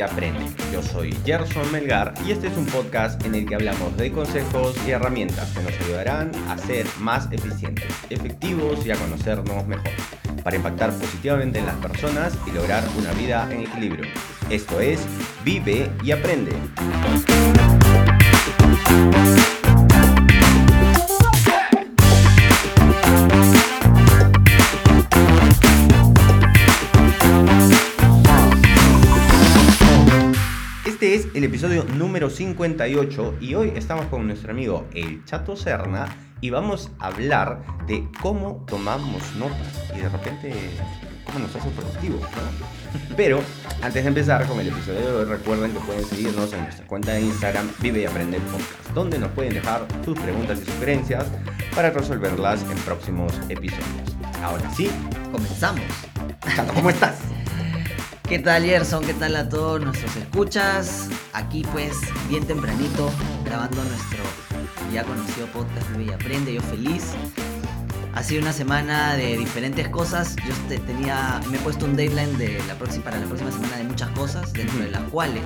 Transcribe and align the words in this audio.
aprende. 0.00 0.44
Yo 0.72 0.82
soy 0.82 1.16
Gerson 1.24 1.70
Melgar 1.72 2.14
y 2.26 2.32
este 2.32 2.48
es 2.48 2.56
un 2.56 2.66
podcast 2.66 3.24
en 3.24 3.34
el 3.34 3.46
que 3.46 3.54
hablamos 3.54 3.96
de 3.96 4.12
consejos 4.12 4.76
y 4.86 4.90
herramientas 4.90 5.50
que 5.50 5.62
nos 5.62 5.72
ayudarán 5.80 6.30
a 6.48 6.58
ser 6.58 6.86
más 6.98 7.28
eficientes, 7.32 7.86
efectivos 8.10 8.84
y 8.86 8.90
a 8.90 8.96
conocernos 8.96 9.66
mejor, 9.66 9.90
para 10.42 10.56
impactar 10.56 10.92
positivamente 10.92 11.58
en 11.58 11.66
las 11.66 11.76
personas 11.76 12.32
y 12.46 12.52
lograr 12.52 12.84
una 12.96 13.12
vida 13.12 13.48
en 13.50 13.60
equilibrio. 13.60 14.06
Esto 14.50 14.80
es 14.80 15.00
Vive 15.44 15.90
y 16.02 16.12
Aprende. 16.12 16.52
Número 31.98 32.30
58 32.30 33.36
y 33.40 33.54
hoy 33.54 33.72
estamos 33.74 34.06
con 34.06 34.26
nuestro 34.26 34.52
amigo 34.52 34.86
El 34.94 35.24
Chato 35.24 35.56
Serna 35.56 36.06
y 36.40 36.50
vamos 36.50 36.90
a 37.00 37.08
hablar 37.08 37.62
de 37.86 38.06
cómo 38.22 38.64
tomamos 38.66 39.34
notas 39.36 39.90
y 39.96 40.00
de 40.00 40.08
repente 40.08 40.54
cómo 41.24 41.40
nos 41.40 41.54
hace 41.56 41.68
productivos. 41.70 42.20
¿no? 42.20 43.16
Pero 43.16 43.40
antes 43.82 44.02
de 44.02 44.08
empezar 44.08 44.46
con 44.46 44.60
el 44.60 44.68
episodio 44.68 45.00
de 45.00 45.12
hoy, 45.12 45.24
recuerden 45.24 45.72
que 45.72 45.80
pueden 45.80 46.04
seguirnos 46.04 46.52
en 46.52 46.62
nuestra 46.62 46.86
cuenta 46.86 47.12
de 47.12 47.22
Instagram 47.22 47.68
Vive 47.80 48.02
y 48.02 48.04
Aprende 48.06 48.38
Podcast, 48.40 48.94
donde 48.94 49.18
nos 49.18 49.30
pueden 49.32 49.54
dejar 49.54 49.86
sus 50.04 50.18
preguntas 50.18 50.60
y 50.62 50.70
sugerencias 50.70 51.26
para 51.74 51.90
resolverlas 51.90 52.62
en 52.62 52.78
próximos 52.78 53.32
episodios. 53.48 54.16
Ahora 54.42 54.70
sí, 54.70 54.88
Comenzamos. 55.32 55.84
Chato, 56.54 56.72
¿cómo 56.72 56.90
estás? 56.90 57.37
¿Qué 58.28 58.38
tal, 58.38 58.64
Gerson? 58.64 59.04
¿Qué 59.04 59.14
tal 59.14 59.36
a 59.36 59.48
todos 59.48 59.80
nuestros 59.80 60.14
escuchas? 60.16 61.08
Aquí, 61.32 61.64
pues, 61.72 61.96
bien 62.28 62.46
tempranito, 62.46 63.10
grabando 63.44 63.82
nuestro 63.84 64.18
ya 64.92 65.02
conocido 65.04 65.46
podcast 65.48 65.90
Vive 65.92 66.10
y 66.10 66.14
Aprende. 66.14 66.54
Yo 66.54 66.60
feliz. 66.60 67.12
Ha 68.14 68.22
sido 68.22 68.42
una 68.42 68.52
semana 68.52 69.14
de 69.16 69.38
diferentes 69.38 69.88
cosas. 69.88 70.36
Yo 70.46 70.54
te- 70.68 70.78
tenía, 70.78 71.40
me 71.50 71.56
he 71.56 71.60
puesto 71.60 71.86
un 71.86 71.96
deadline 71.96 72.36
de 72.36 72.60
la 72.66 72.74
próxima, 72.74 73.04
para 73.04 73.18
la 73.18 73.26
próxima 73.26 73.50
semana 73.52 73.76
de 73.78 73.84
muchas 73.84 74.10
cosas, 74.10 74.52
dentro 74.52 74.78
de 74.80 74.90
las 74.90 75.02
cuales 75.04 75.42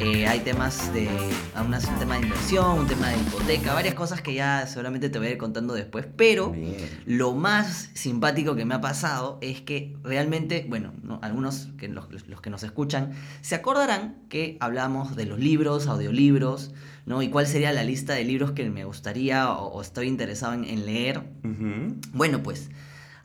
eh, 0.00 0.26
hay 0.26 0.40
temas 0.40 0.92
de, 0.92 1.08
un 1.08 1.98
tema 1.98 2.16
de 2.16 2.22
inversión, 2.22 2.78
un 2.78 2.86
tema 2.86 3.08
de 3.08 3.18
hipoteca, 3.18 3.74
varias 3.74 3.94
cosas 3.94 4.20
que 4.20 4.34
ya 4.34 4.66
seguramente 4.66 5.10
te 5.10 5.18
voy 5.18 5.28
a 5.28 5.30
ir 5.30 5.38
contando 5.38 5.74
después. 5.74 6.06
Pero 6.16 6.50
Bien. 6.50 6.76
lo 7.06 7.34
más 7.34 7.90
simpático 7.94 8.54
que 8.54 8.64
me 8.64 8.74
ha 8.74 8.80
pasado 8.80 9.38
es 9.40 9.60
que 9.60 9.96
realmente, 10.04 10.66
bueno, 10.68 10.92
no, 11.02 11.18
algunos 11.22 11.68
que 11.78 11.88
los, 11.88 12.06
los 12.28 12.40
que 12.40 12.50
nos 12.50 12.62
escuchan 12.62 13.12
se 13.40 13.54
acordarán 13.54 14.16
que 14.28 14.56
hablamos 14.60 15.16
de 15.16 15.26
los 15.26 15.38
libros, 15.38 15.86
audiolibros, 15.88 16.72
¿no? 17.04 17.22
Y 17.22 17.28
cuál 17.28 17.46
sería 17.46 17.72
la 17.72 17.82
lista 17.82 18.14
de 18.14 18.24
libros 18.24 18.52
que 18.52 18.68
me 18.70 18.84
gustaría 18.84 19.50
o, 19.50 19.68
o 19.68 19.82
estoy 19.82 20.06
interesado 20.06 20.54
en, 20.54 20.64
en 20.64 20.86
leer. 20.86 21.22
Bueno, 22.12 22.42
pues 22.42 22.70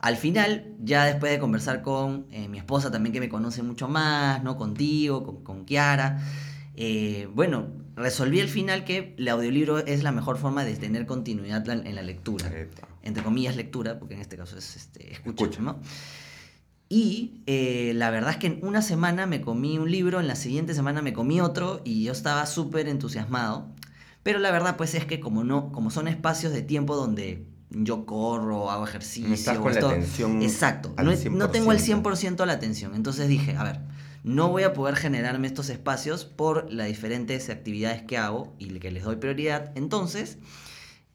al 0.04 0.18
final, 0.18 0.66
ya 0.80 1.06
después 1.06 1.32
de 1.32 1.38
conversar 1.38 1.80
con 1.80 2.26
eh, 2.30 2.46
mi 2.46 2.58
esposa 2.58 2.90
también 2.90 3.14
que 3.14 3.20
me 3.20 3.30
conoce 3.30 3.62
mucho 3.62 3.88
más, 3.88 4.42
¿no? 4.42 4.58
Contigo, 4.58 5.24
con, 5.24 5.42
con 5.42 5.64
Kiara, 5.64 6.20
eh, 6.76 7.28
bueno, 7.34 7.68
resolví 7.96 8.40
al 8.40 8.48
final 8.48 8.84
que 8.84 9.14
el 9.18 9.28
audiolibro 9.28 9.78
es 9.78 10.02
la 10.02 10.12
mejor 10.12 10.38
forma 10.38 10.64
de 10.64 10.74
tener 10.76 11.06
continuidad 11.06 11.68
en 11.68 11.94
la 11.94 12.02
lectura 12.02 12.48
Epa. 12.48 12.88
entre 13.02 13.22
comillas, 13.22 13.56
lectura, 13.56 13.98
porque 13.98 14.14
en 14.14 14.20
este 14.20 14.36
caso 14.36 14.58
es 14.58 14.76
este, 14.76 15.12
escucha, 15.12 15.44
Escucha. 15.44 15.62
¿no? 15.62 15.80
Y 16.88 17.42
eh, 17.46 17.92
la 17.94 18.10
verdad 18.10 18.32
es 18.32 18.36
que 18.36 18.46
en 18.46 18.60
una 18.62 18.82
semana 18.82 19.26
me 19.26 19.40
comí 19.40 19.78
un 19.78 19.90
libro, 19.90 20.20
en 20.20 20.28
la 20.28 20.36
siguiente 20.36 20.74
semana 20.74 21.02
me 21.02 21.12
comí 21.12 21.40
otro 21.40 21.80
y 21.84 22.04
yo 22.04 22.12
estaba 22.12 22.46
súper 22.46 22.88
entusiasmado. 22.88 23.66
Pero 24.22 24.38
la 24.38 24.50
verdad 24.50 24.76
pues 24.76 24.94
es 24.94 25.04
que 25.04 25.18
como 25.20 25.44
no, 25.44 25.72
como 25.72 25.90
son 25.90 26.08
espacios 26.08 26.52
de 26.52 26.62
tiempo 26.62 26.94
donde 26.96 27.46
yo 27.70 28.06
corro, 28.06 28.70
hago 28.70 28.86
ejercicio, 28.86 29.28
No 29.28 29.34
estás 29.34 29.58
con 29.58 29.72
la 29.72 29.78
esto- 29.80 29.88
atención 29.90 30.42
Exacto, 30.42 30.94
no, 30.96 31.12
no 31.36 31.50
tengo 31.50 31.72
el 31.72 31.78
100%. 31.80 32.02
100% 32.02 32.46
la 32.46 32.52
atención. 32.52 32.94
Entonces 32.94 33.28
dije, 33.28 33.56
a 33.56 33.64
ver, 33.64 33.80
no 34.24 34.48
voy 34.48 34.62
a 34.62 34.72
poder 34.72 34.96
generarme 34.96 35.46
estos 35.46 35.68
espacios 35.68 36.24
por 36.24 36.72
las 36.72 36.88
diferentes 36.88 37.50
actividades 37.50 38.02
que 38.02 38.16
hago 38.16 38.54
y 38.58 38.78
que 38.80 38.90
les 38.90 39.04
doy 39.04 39.16
prioridad. 39.16 39.70
Entonces, 39.76 40.38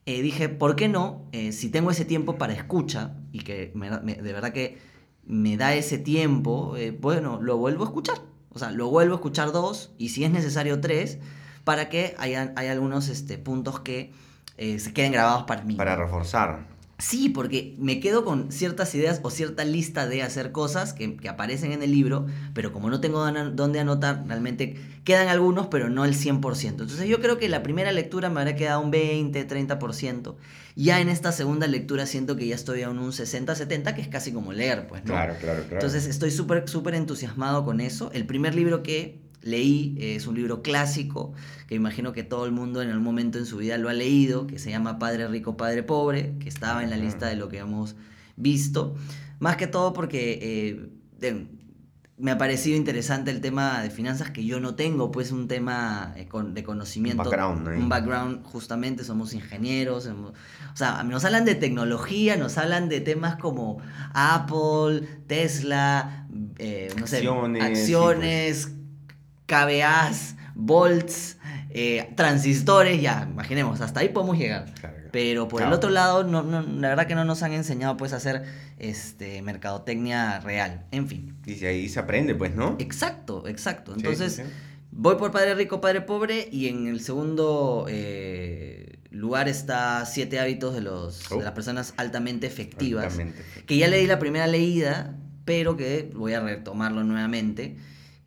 eh, 0.06 0.22
dije, 0.22 0.48
¿por 0.48 0.76
qué 0.76 0.88
no? 0.88 1.28
Eh, 1.32 1.52
si 1.52 1.70
tengo 1.70 1.90
ese 1.90 2.06
tiempo 2.06 2.38
para 2.38 2.54
escucha 2.54 3.16
y 3.32 3.40
que 3.40 3.72
me 3.74 3.90
de 3.90 4.34
verdad 4.34 4.54
que 4.54 4.78
me 5.26 5.58
da 5.58 5.74
ese 5.74 5.98
tiempo, 5.98 6.78
eh, 6.78 6.92
bueno, 6.92 7.42
lo 7.42 7.58
vuelvo 7.58 7.84
a 7.84 7.88
escuchar. 7.88 8.22
O 8.52 8.60
sea, 8.60 8.72
lo 8.72 8.90
vuelvo 8.90 9.16
a 9.16 9.18
escuchar 9.18 9.52
dos 9.52 9.92
y 9.98 10.10
si 10.10 10.24
es 10.24 10.30
necesario 10.30 10.80
tres, 10.80 11.18
para 11.64 11.90
que 11.90 12.16
haya, 12.20 12.54
hay 12.56 12.68
algunos 12.68 13.10
este, 13.10 13.40
puntos 13.40 13.80
que 13.80 14.14
se 14.58 14.94
queden 14.94 15.14
grabados 15.14 15.44
para 15.44 15.64
mí. 15.64 15.76
Para 15.76 15.96
reforzar. 15.96 16.68
Sí, 17.00 17.30
porque 17.30 17.76
me 17.80 18.02
quedo 18.02 18.26
con 18.26 18.52
ciertas 18.52 18.94
ideas 18.94 19.22
o 19.24 19.30
cierta 19.32 19.64
lista 19.64 20.06
de 20.06 20.22
hacer 20.22 20.52
cosas 20.52 20.92
que, 20.94 21.16
que 21.16 21.30
aparecen 21.30 21.72
en 21.72 21.82
el 21.82 21.92
libro, 21.92 22.26
pero 22.54 22.74
como 22.74 22.90
no 22.90 23.00
tengo 23.00 23.20
dónde- 23.26 23.52
dónde 23.56 23.80
anotar, 23.80 24.26
realmente 24.28 24.76
quedan 25.06 25.30
algunos, 25.30 25.68
pero 25.68 25.90
no 25.90 26.04
el 26.04 26.14
100%. 26.14 26.84
Entonces 26.84 27.08
yo 27.08 27.22
creo 27.22 27.38
que 27.38 27.48
la 27.48 27.64
primera 27.64 27.94
lectura 27.94 28.30
me 28.30 28.42
habrá 28.42 28.58
quedado 28.58 28.82
un 28.82 28.92
20, 28.92 29.46
30%. 29.48 30.36
Ya 30.76 31.00
en 31.00 31.08
esta 31.08 31.32
segunda 31.32 31.68
lectura 31.68 32.06
siento 32.06 32.36
que 32.36 32.48
ya 32.48 32.56
estoy 32.56 32.82
a 32.84 32.90
un 32.90 33.14
60, 33.14 33.56
70, 33.56 33.96
que 33.96 34.02
es 34.02 34.10
casi 34.10 34.34
como 34.34 34.52
leer, 34.52 34.86
pues, 34.88 35.04
¿no? 35.06 35.14
Claro, 35.14 35.36
claro, 35.40 35.60
claro. 35.70 35.76
Entonces 35.76 36.06
estoy 36.06 36.32
súper, 36.32 36.68
súper 36.68 36.96
entusiasmado 36.96 37.64
con 37.64 37.80
eso. 37.80 38.12
El 38.14 38.26
primer 38.26 38.56
libro 38.56 38.84
que 38.84 39.20
leí 39.42 39.96
eh, 40.00 40.16
es 40.16 40.28
un 40.28 40.36
libro 40.36 40.62
clásico, 40.62 41.34
que 41.68 41.76
imagino 41.76 42.14
que 42.14 42.24
todo 42.24 42.46
el 42.46 42.52
mundo 42.52 42.82
en 42.82 42.90
algún 42.90 43.04
momento 43.04 43.38
en 43.38 43.46
su 43.46 43.58
vida 43.58 43.78
lo 43.78 43.90
ha 43.90 43.94
leído, 43.94 44.48
que 44.48 44.60
se 44.60 44.70
llama 44.70 45.00
Padre 45.00 45.28
Rico, 45.28 45.58
Padre 45.58 45.84
Pobre, 45.84 46.36
que 46.40 46.50
estaba 46.50 46.84
en 46.84 46.90
la 46.90 46.98
lista 46.98 47.28
de 47.28 47.36
lo 47.36 47.50
que 47.50 47.60
hemos 47.60 47.96
visto. 48.36 48.96
Más 49.40 49.58
que 49.58 49.68
todo 49.68 49.94
porque 49.94 50.40
eh, 51.22 51.48
me 52.20 52.32
ha 52.32 52.38
parecido 52.38 52.76
interesante 52.76 53.32
el 53.32 53.40
tema 53.40 53.82
de 53.82 53.90
finanzas, 53.90 54.30
que 54.30 54.44
yo 54.44 54.60
no 54.60 54.76
tengo, 54.76 55.10
pues 55.10 55.32
un 55.32 55.48
tema 55.48 56.14
eh, 56.18 56.28
de 56.50 56.64
conocimiento. 56.64 57.24
background, 57.24 57.68
¿no? 57.68 57.80
Un 57.80 57.88
background, 57.88 58.44
justamente, 58.44 59.06
somos 59.06 59.34
ingenieros. 59.34 60.06
o 60.08 60.34
sea, 60.76 61.02
nos 61.04 61.24
hablan 61.24 61.46
de 61.46 61.56
tecnología, 61.56 62.36
nos 62.36 62.58
hablan 62.58 62.90
de 62.90 63.00
temas 63.00 63.38
como 63.38 63.78
Apple, 64.14 65.08
Tesla, 65.28 66.28
eh, 66.58 66.94
no 67.00 67.08
sé, 67.08 67.18
Acciones, 67.18 67.64
sí, 67.64 67.70
acciones, 67.72 68.76
KBAs, 69.50 70.36
volts, 70.56 71.38
eh, 71.72 72.12
transistores, 72.16 73.02
ya, 73.02 73.28
imaginemos, 73.30 73.82
hasta 73.82 74.00
ahí 74.02 74.10
podemos 74.10 74.38
llegar. 74.38 74.66
Claro, 74.66 74.96
claro. 74.96 75.10
Pero 75.12 75.48
por 75.48 75.64
el 75.64 75.74
otro 75.74 75.90
lado, 75.90 76.24
no, 76.24 76.44
no- 76.44 76.62
la 76.62 76.90
verdad 76.90 77.08
que 77.08 77.16
no 77.16 77.26
nos 77.26 77.42
han 77.42 77.52
enseñado 77.54 77.98
pues 77.98 78.14
a 78.14 78.18
hacer 78.18 78.44
este, 78.78 79.42
mercadotecnia 79.42 80.40
real. 80.40 80.86
En 80.92 81.08
fin. 81.08 81.36
Y 81.46 81.56
si 81.56 81.66
ahí 81.66 81.90
se 81.90 82.00
aprende, 82.00 82.36
pues, 82.36 82.56
¿no? 82.56 82.76
Exacto, 82.80 83.48
exacto. 83.48 83.94
Sí, 83.94 84.00
Entonces, 84.02 84.36
sí, 84.36 84.44
sí. 84.44 84.50
voy 84.92 85.16
por 85.16 85.32
Padre 85.32 85.56
Rico, 85.56 85.82
Padre 85.82 86.02
Pobre 86.02 86.48
y 86.52 86.68
en 86.68 86.88
el 86.88 87.02
segundo 87.02 87.86
eh, 87.90 89.00
lugar 89.10 89.50
está 89.50 90.06
Siete 90.06 90.40
hábitos 90.40 90.76
de, 90.76 90.82
los, 90.82 91.32
Oh. 91.32 91.38
de 91.40 91.44
las 91.44 91.54
personas 91.54 91.94
altamente 91.98 92.46
efectivas. 92.48 93.06
Altamente. 93.06 93.42
Que 93.66 93.78
ya 93.78 93.88
leí 93.88 94.06
la 94.06 94.20
primera 94.20 94.46
leída, 94.48 95.16
pero 95.46 95.76
que 95.76 96.12
voy 96.16 96.34
a 96.34 96.40
retomarlo 96.42 97.04
nuevamente. 97.04 97.78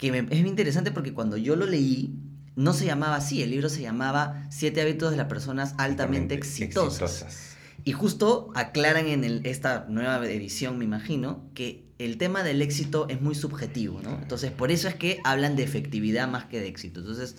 Que 0.02 0.10
me- 0.10 0.26
es 0.34 0.44
interesante 0.44 0.90
porque 0.90 1.12
cuando 1.14 1.36
yo 1.36 1.54
lo 1.54 1.64
leí, 1.64 2.14
no 2.56 2.72
se 2.72 2.84
llamaba 2.84 3.14
así. 3.16 3.40
El 3.42 3.50
libro 3.50 3.68
se 3.68 3.82
llamaba 3.82 4.46
Siete 4.50 4.80
hábitos 4.82 5.12
de 5.12 5.16
las 5.16 5.28
personas 5.28 5.74
altamente, 5.78 6.34
exitosas. 6.34 7.56
Y 7.84 7.92
justo 7.92 8.50
aclaran 8.56 9.06
en 9.06 9.22
el- 9.24 9.47
esta 9.47 9.86
nueva 9.88 10.27
edición, 10.28 10.77
me 10.78 10.84
imagino, 10.84 11.48
que 11.54 11.84
el 11.98 12.18
tema 12.18 12.42
del 12.42 12.62
éxito 12.62 13.06
es 13.09 13.21
muy 13.21 13.36
subjetivo, 13.36 14.00
¿no? 14.03 14.18
Entonces, 14.22 14.50
por 14.50 14.72
eso 14.72 14.88
es 14.88 14.97
que 14.97 15.21
hablan 15.22 15.54
de 15.54 15.62
efectividad 15.62 16.27
más 16.28 16.47
que 16.47 16.59
de 16.60 16.66
éxito. 16.66 16.98
Entonces, 17.00 17.36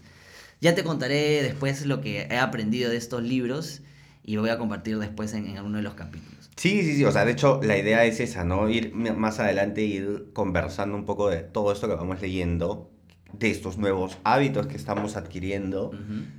ya 0.61 0.73
te 0.73 0.85
contaré 0.85 1.43
después 1.43 1.85
lo 1.85 1.99
que 1.99 2.21
he 2.31 2.37
aprendido 2.37 2.89
de 2.89 2.95
estos 2.95 3.21
libros 3.23 3.81
y 4.23 4.35
lo 4.35 4.41
voy 4.41 4.51
a 4.51 4.57
compartir 4.57 4.97
después 4.99 5.33
en, 5.33 5.47
en 5.47 5.57
alguno 5.57 5.77
de 5.77 5.83
los 5.83 5.95
capítulos. 5.95 6.42
Sí, 6.55 6.83
sí, 6.83 6.95
sí. 6.95 7.05
O 7.05 7.11
sea, 7.11 7.25
de 7.25 7.31
hecho, 7.31 7.59
la 7.63 7.77
idea 7.77 8.05
es 8.05 8.19
esa, 8.19 8.43
¿no? 8.43 8.69
Ir 8.69 8.93
más 8.93 9.39
adelante, 9.39 9.81
ir 9.81 10.29
conversando 10.33 10.95
un 10.95 11.05
poco 11.05 11.29
de 11.29 11.37
todo 11.37 11.71
esto 11.71 11.87
que 11.87 11.95
vamos 11.95 12.21
leyendo, 12.21 12.91
de 13.31 13.49
estos 13.49 13.77
nuevos 13.77 14.17
hábitos 14.23 14.67
que 14.67 14.77
estamos 14.77 15.15
adquiriendo, 15.17 15.91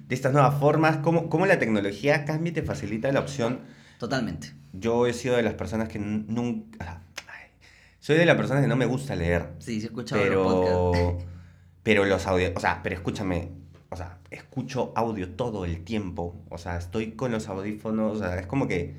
de 0.08 0.14
estas 0.14 0.32
nuevas 0.32 0.58
formas, 0.60 0.98
cómo, 0.98 1.28
cómo 1.28 1.46
la 1.46 1.58
tecnología 1.58 2.24
cambia 2.24 2.50
y 2.50 2.54
te 2.54 2.62
facilita 2.62 3.10
la 3.12 3.20
opción. 3.20 3.60
Totalmente. 3.98 4.52
Yo 4.72 5.06
he 5.06 5.12
sido 5.12 5.36
de 5.36 5.42
las 5.42 5.54
personas 5.54 5.88
que 5.88 5.98
nunca... 5.98 7.02
Soy 7.98 8.16
de 8.16 8.26
las 8.26 8.36
personas 8.36 8.62
que 8.62 8.68
no 8.68 8.76
me 8.76 8.84
gusta 8.84 9.16
leer. 9.16 9.54
Sí, 9.60 9.80
sí 9.80 9.86
he 9.86 9.88
escuchado 9.88 10.22
los 10.26 10.46
podcasts. 10.46 10.88
Pero, 10.92 11.18
pero 11.82 12.04
los 12.04 12.26
audios, 12.26 12.52
o 12.54 12.60
sea, 12.60 12.80
pero 12.82 12.96
escúchame, 12.96 13.48
o 13.88 13.96
sea, 13.96 14.18
escucho 14.30 14.92
audio 14.94 15.30
todo 15.30 15.64
el 15.64 15.84
tiempo, 15.84 16.44
o 16.50 16.58
sea, 16.58 16.76
estoy 16.76 17.12
con 17.12 17.32
los 17.32 17.48
audífonos, 17.48 18.16
o 18.16 18.18
sea, 18.18 18.38
es 18.38 18.46
como 18.46 18.68
que, 18.68 18.94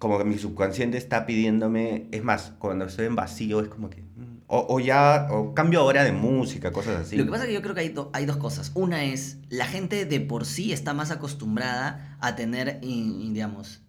como 0.00 0.18
que 0.18 0.24
mi 0.24 0.36
subconsciente 0.38 0.98
está 0.98 1.26
pidiéndome, 1.26 2.08
es 2.10 2.24
más, 2.24 2.54
cuando 2.58 2.86
estoy 2.86 3.06
en 3.06 3.14
vacío 3.14 3.60
es 3.60 3.68
como 3.68 3.88
que, 3.90 4.00
mm, 4.02 4.40
O, 4.48 4.66
o 4.68 4.80
ya, 4.80 5.28
o 5.30 5.54
cambio 5.54 5.78
ahora 5.80 6.02
de 6.02 6.10
música, 6.10 6.72
cosas 6.72 7.02
así. 7.02 7.16
Lo 7.16 7.24
que 7.24 7.30
pasa 7.30 7.44
es 7.44 7.48
que 7.50 7.54
yo 7.54 7.62
creo 7.62 7.74
que 7.76 7.82
hay, 7.82 7.90
do- 7.90 8.10
hay 8.12 8.26
dos 8.26 8.38
cosas. 8.38 8.72
Una 8.74 9.04
es, 9.04 9.38
la 9.48 9.66
gente 9.66 10.06
de 10.06 10.20
por 10.20 10.44
sí 10.46 10.72
está 10.72 10.92
más 10.94 11.12
acostumbrada 11.12 12.16
a 12.20 12.34
tener, 12.34 12.80
in- 12.82 13.20
in- 13.20 13.32
digamos, 13.34 13.82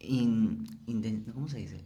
in- 0.00 0.66
¿cómo 1.32 1.48
se 1.48 1.56
dice? 1.58 1.82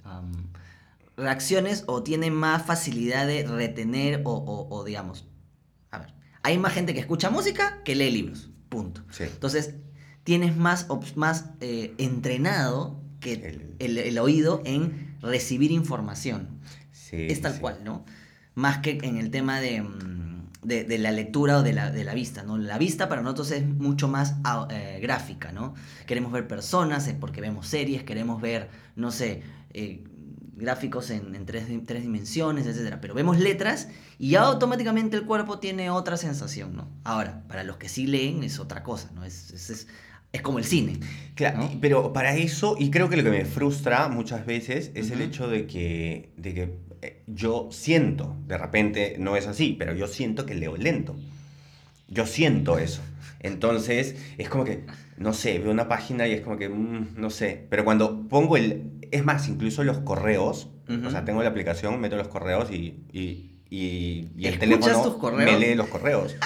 Reacciones 1.16 1.84
o 1.86 2.02
tiene 2.02 2.30
más 2.30 2.64
facilidad 2.66 3.26
de 3.26 3.44
retener 3.46 4.22
o, 4.24 4.32
o- 4.32 4.68
o, 4.74 4.84
digamos, 4.84 5.26
a 5.90 5.98
ver, 5.98 6.14
hay 6.42 6.58
más 6.58 6.72
gente 6.72 6.92
que 6.92 7.00
escucha 7.00 7.30
música 7.30 7.82
que 7.84 7.94
lee 7.94 8.10
libros, 8.10 8.50
punto. 8.68 9.02
Sí. 9.10 9.24
Entonces, 9.24 9.76
tienes 10.24 10.56
más, 10.56 10.88
más 11.14 11.50
eh, 11.60 11.94
entrenado 11.98 13.00
que 13.20 13.32
El- 13.34 13.74
el, 13.78 13.98
el 13.98 14.18
oído 14.18 14.62
en 14.64 15.16
recibir 15.20 15.70
información. 15.72 16.48
Sí, 16.92 17.26
Es 17.30 17.40
tal 17.40 17.54
sí. 17.54 17.60
cual, 17.60 17.78
¿no? 17.84 18.04
Más 18.54 18.78
que 18.78 18.98
en 19.02 19.16
el 19.18 19.30
tema 19.30 19.60
de, 19.60 19.82
mm, 19.82 20.50
de, 20.62 20.84
de 20.84 20.98
la 20.98 21.12
lectura 21.12 21.58
o 21.58 21.62
de 21.62 21.72
la, 21.72 21.90
de 21.90 22.04
la 22.04 22.14
vista, 22.14 22.42
¿no? 22.42 22.58
La 22.58 22.78
vista 22.78 23.08
para 23.08 23.22
nosotros 23.22 23.50
es 23.52 23.66
mucho 23.66 24.08
más 24.08 24.36
ah, 24.44 24.66
eh, 24.70 24.98
gráfica, 25.02 25.52
¿no? 25.52 25.74
Queremos 26.06 26.32
ver 26.32 26.48
personas, 26.48 27.06
es 27.08 27.14
porque 27.14 27.40
vemos 27.40 27.66
series, 27.68 28.02
queremos 28.04 28.40
ver, 28.40 28.68
no 28.96 29.10
sé, 29.12 29.42
eh, 29.74 30.04
gráficos 30.56 31.10
en, 31.10 31.34
en 31.34 31.44
tres, 31.46 31.66
tres 31.86 32.02
dimensiones, 32.02 32.66
etcétera. 32.66 33.00
Pero 33.00 33.14
vemos 33.14 33.38
letras 33.38 33.88
y 34.18 34.30
ya 34.30 34.42
automáticamente 34.42 35.16
el 35.16 35.24
cuerpo 35.26 35.58
tiene 35.58 35.90
otra 35.90 36.16
sensación, 36.16 36.74
¿no? 36.74 36.88
Ahora, 37.04 37.44
para 37.48 37.62
los 37.62 37.76
que 37.76 37.88
sí 37.90 38.06
leen 38.06 38.42
es 38.42 38.58
otra 38.58 38.82
cosa, 38.82 39.10
¿no? 39.14 39.24
Es, 39.24 39.50
es, 39.52 39.68
es, 39.70 39.86
es 40.32 40.42
como 40.42 40.58
el 40.58 40.64
cine. 40.64 40.98
Claro, 41.34 41.70
pero 41.80 42.12
para 42.12 42.34
eso, 42.36 42.76
y 42.78 42.90
creo 42.90 43.08
que 43.08 43.16
lo 43.16 43.22
que 43.22 43.30
me 43.30 43.44
frustra 43.44 44.08
muchas 44.08 44.46
veces 44.46 44.90
es 44.94 45.10
el 45.10 45.20
hecho 45.20 45.48
de 45.48 45.66
que, 45.66 46.30
de 46.36 46.54
que 46.54 46.74
eh, 47.02 47.22
yo 47.26 47.68
siento, 47.70 48.36
de 48.46 48.56
repente 48.56 49.16
no 49.18 49.36
es 49.36 49.46
así, 49.46 49.76
pero 49.78 49.94
yo 49.94 50.06
siento 50.06 50.46
que 50.46 50.54
leo 50.54 50.76
lento. 50.76 51.14
Yo 52.08 52.24
siento 52.24 52.78
eso. 52.78 53.02
Entonces, 53.40 54.16
es 54.38 54.48
como 54.48 54.64
que, 54.64 54.84
no 55.18 55.32
sé, 55.34 55.58
veo 55.58 55.70
una 55.70 55.88
página 55.88 56.26
y 56.26 56.32
es 56.32 56.40
como 56.40 56.56
que, 56.56 56.68
mm, 56.68 57.14
no 57.16 57.30
sé, 57.30 57.66
pero 57.68 57.84
cuando 57.84 58.28
pongo 58.28 58.56
el, 58.56 58.92
es 59.10 59.24
más, 59.24 59.48
incluso 59.48 59.84
los 59.84 59.98
correos, 59.98 60.70
o 61.04 61.10
sea, 61.10 61.24
tengo 61.24 61.42
la 61.42 61.48
aplicación, 61.50 62.00
meto 62.00 62.16
los 62.16 62.28
correos 62.28 62.70
y, 62.70 63.04
y, 63.12 63.50
y, 63.68 64.28
y 64.36 64.46
el 64.46 64.54
¿Escuchas 64.54 64.60
teléfono 64.60 65.02
tus 65.02 65.16
correos? 65.16 65.52
me 65.52 65.58
lee 65.58 65.74
los 65.74 65.88
correos. 65.88 66.36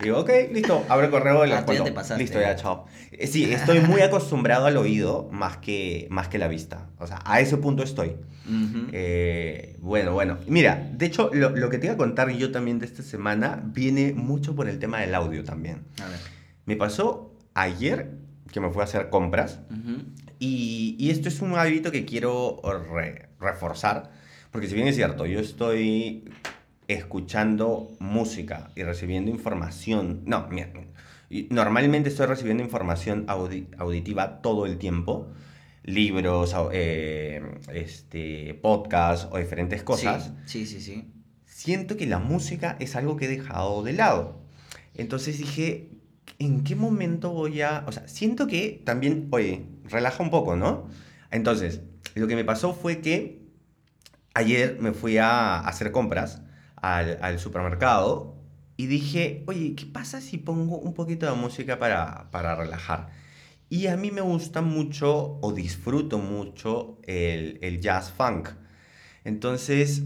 Digo, 0.00 0.18
ok, 0.20 0.30
listo, 0.52 0.84
abro 0.88 1.04
el 1.06 1.10
correo 1.10 1.44
y 1.44 1.48
le 1.48 1.54
Ah, 1.56 1.64
ya 1.66 1.84
te 1.84 1.92
pasaste. 1.92 2.22
Listo, 2.22 2.40
ya, 2.40 2.56
chao. 2.56 2.86
Eh, 3.12 3.26
Sí, 3.26 3.52
estoy 3.52 3.80
muy 3.80 4.00
acostumbrado 4.02 4.66
al 4.66 4.76
oído 4.76 5.28
más 5.30 5.58
que, 5.58 6.06
más 6.10 6.28
que 6.28 6.38
la 6.38 6.48
vista. 6.48 6.88
O 6.98 7.06
sea, 7.06 7.20
a 7.24 7.40
ese 7.40 7.56
punto 7.58 7.82
estoy. 7.82 8.16
Eh, 8.92 9.76
bueno, 9.80 10.12
bueno. 10.12 10.38
Mira, 10.46 10.90
de 10.92 11.06
hecho, 11.06 11.30
lo, 11.32 11.50
lo 11.50 11.70
que 11.70 11.78
te 11.78 11.86
iba 11.86 11.94
a 11.94 11.98
contar 11.98 12.30
yo 12.30 12.50
también 12.50 12.78
de 12.78 12.86
esta 12.86 13.02
semana 13.02 13.62
viene 13.64 14.12
mucho 14.12 14.54
por 14.56 14.68
el 14.68 14.78
tema 14.78 15.00
del 15.00 15.14
audio 15.14 15.44
también. 15.44 15.82
A 16.02 16.08
ver. 16.08 16.18
Me 16.66 16.76
pasó 16.76 17.32
ayer 17.54 18.10
que 18.52 18.60
me 18.60 18.70
fui 18.70 18.80
a 18.80 18.84
hacer 18.84 19.10
compras 19.10 19.60
y, 20.38 20.96
y 20.98 21.10
esto 21.10 21.28
es 21.28 21.40
un 21.40 21.56
hábito 21.56 21.92
que 21.92 22.04
quiero 22.04 22.60
re- 22.92 23.28
reforzar, 23.38 24.10
porque 24.50 24.66
si 24.66 24.74
bien 24.74 24.88
es 24.88 24.96
cierto, 24.96 25.26
yo 25.26 25.38
estoy 25.40 26.24
escuchando 26.94 27.88
música 27.98 28.70
y 28.74 28.82
recibiendo 28.82 29.30
información, 29.30 30.22
no, 30.24 30.46
mira, 30.50 30.70
normalmente 31.50 32.08
estoy 32.08 32.26
recibiendo 32.26 32.62
información 32.62 33.26
audi- 33.26 33.66
auditiva 33.78 34.40
todo 34.42 34.66
el 34.66 34.78
tiempo, 34.78 35.28
libros, 35.84 36.54
eh, 36.72 37.42
este, 37.72 38.54
podcasts 38.54 39.28
o 39.30 39.38
diferentes 39.38 39.82
cosas, 39.82 40.32
Sí, 40.46 40.66
sí, 40.66 40.80
sí. 40.80 40.94
sí. 40.94 41.12
siento 41.46 41.96
que 41.96 42.06
la 42.06 42.18
música 42.18 42.76
es 42.80 42.96
algo 42.96 43.16
que 43.16 43.26
he 43.26 43.28
dejado 43.28 43.82
de 43.82 43.92
lado. 43.92 44.40
Entonces 44.94 45.38
dije, 45.38 45.90
¿en 46.38 46.64
qué 46.64 46.74
momento 46.74 47.30
voy 47.30 47.60
a...? 47.62 47.84
O 47.86 47.92
sea, 47.92 48.06
siento 48.08 48.46
que 48.46 48.82
también, 48.84 49.28
oye, 49.30 49.64
relaja 49.84 50.22
un 50.22 50.30
poco, 50.30 50.56
¿no? 50.56 50.88
Entonces, 51.30 51.80
lo 52.14 52.26
que 52.26 52.34
me 52.34 52.44
pasó 52.44 52.72
fue 52.74 53.00
que 53.00 53.40
ayer 54.34 54.78
me 54.80 54.92
fui 54.92 55.18
a 55.18 55.60
hacer 55.60 55.92
compras 55.92 56.42
al, 56.82 57.18
al 57.22 57.38
supermercado 57.38 58.36
y 58.76 58.86
dije, 58.86 59.44
oye, 59.46 59.74
¿qué 59.74 59.86
pasa 59.86 60.20
si 60.20 60.38
pongo 60.38 60.78
un 60.78 60.94
poquito 60.94 61.26
de 61.26 61.32
música 61.32 61.78
para, 61.78 62.30
para 62.30 62.54
relajar? 62.54 63.08
Y 63.68 63.86
a 63.86 63.96
mí 63.96 64.10
me 64.10 64.20
gusta 64.22 64.62
mucho 64.62 65.38
o 65.40 65.52
disfruto 65.52 66.18
mucho 66.18 66.98
el, 67.04 67.58
el 67.62 67.80
jazz 67.80 68.10
funk. 68.10 68.48
Entonces 69.24 70.02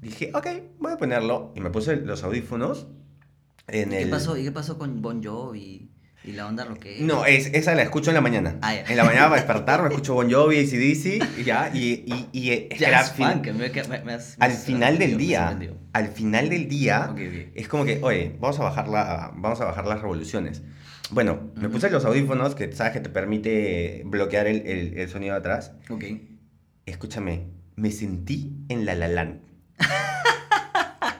dije, 0.00 0.30
ok, 0.34 0.46
voy 0.78 0.92
a 0.92 0.96
ponerlo. 0.96 1.52
Y 1.56 1.60
me 1.60 1.70
puse 1.70 1.96
los 1.96 2.22
audífonos. 2.24 2.86
En 3.66 3.88
¿Y 3.92 3.96
¿Qué 3.96 4.02
el... 4.02 4.10
pasó? 4.10 4.36
¿Y 4.36 4.44
qué 4.44 4.52
pasó 4.52 4.78
con 4.78 5.00
Bon 5.02 5.22
Jovi 5.22 5.90
y 6.24 6.32
la 6.32 6.46
onda 6.46 6.64
rockera? 6.64 7.04
No, 7.04 7.24
es, 7.24 7.46
esa 7.54 7.74
la 7.74 7.82
escucho 7.82 8.10
en 8.10 8.14
la 8.14 8.20
mañana. 8.20 8.58
Ah. 8.62 8.74
En 8.74 8.96
la 8.96 9.04
mañana 9.04 9.28
para 9.28 9.36
despertar 9.42 9.82
me 9.82 9.88
escucho 9.88 10.14
Bon 10.14 10.30
Jovi, 10.30 10.58
ACDC, 10.58 11.38
y 11.40 11.44
ya, 11.44 11.70
y, 11.72 12.04
y, 12.06 12.28
y 12.32 12.50
eh, 12.50 12.68
es 12.70 12.78
que 12.78 12.84
Jazz 12.90 13.12
fin- 13.14 13.26
funk, 13.42 13.46
me- 13.52 13.68
me- 13.70 14.04
me 14.04 14.12
has- 14.14 14.36
al 14.40 14.52
final 14.52 14.98
del 14.98 15.16
día. 15.18 15.58
Al 15.98 16.08
final 16.08 16.48
del 16.48 16.68
día, 16.68 17.12
es 17.54 17.66
como 17.66 17.84
que, 17.84 17.98
oye, 18.02 18.36
vamos 18.38 18.58
a 18.60 18.62
bajar, 18.62 18.86
la, 18.88 19.32
vamos 19.34 19.60
a 19.60 19.64
bajar 19.64 19.86
las 19.86 20.00
revoluciones. 20.00 20.62
Bueno, 21.10 21.50
me 21.56 21.68
puse 21.68 21.90
los 21.90 22.04
audífonos, 22.04 22.54
que 22.54 22.70
sabes 22.72 22.92
que 22.92 23.00
te 23.00 23.08
permite 23.08 24.02
bloquear 24.06 24.46
el, 24.46 24.64
el, 24.66 24.96
el 24.96 25.08
sonido 25.08 25.34
de 25.34 25.40
atrás. 25.40 25.72
Ok. 25.90 26.04
Escúchame, 26.86 27.48
me 27.74 27.90
sentí 27.90 28.64
en 28.68 28.86
La 28.86 28.94
La 28.94 29.08
Land. 29.08 29.40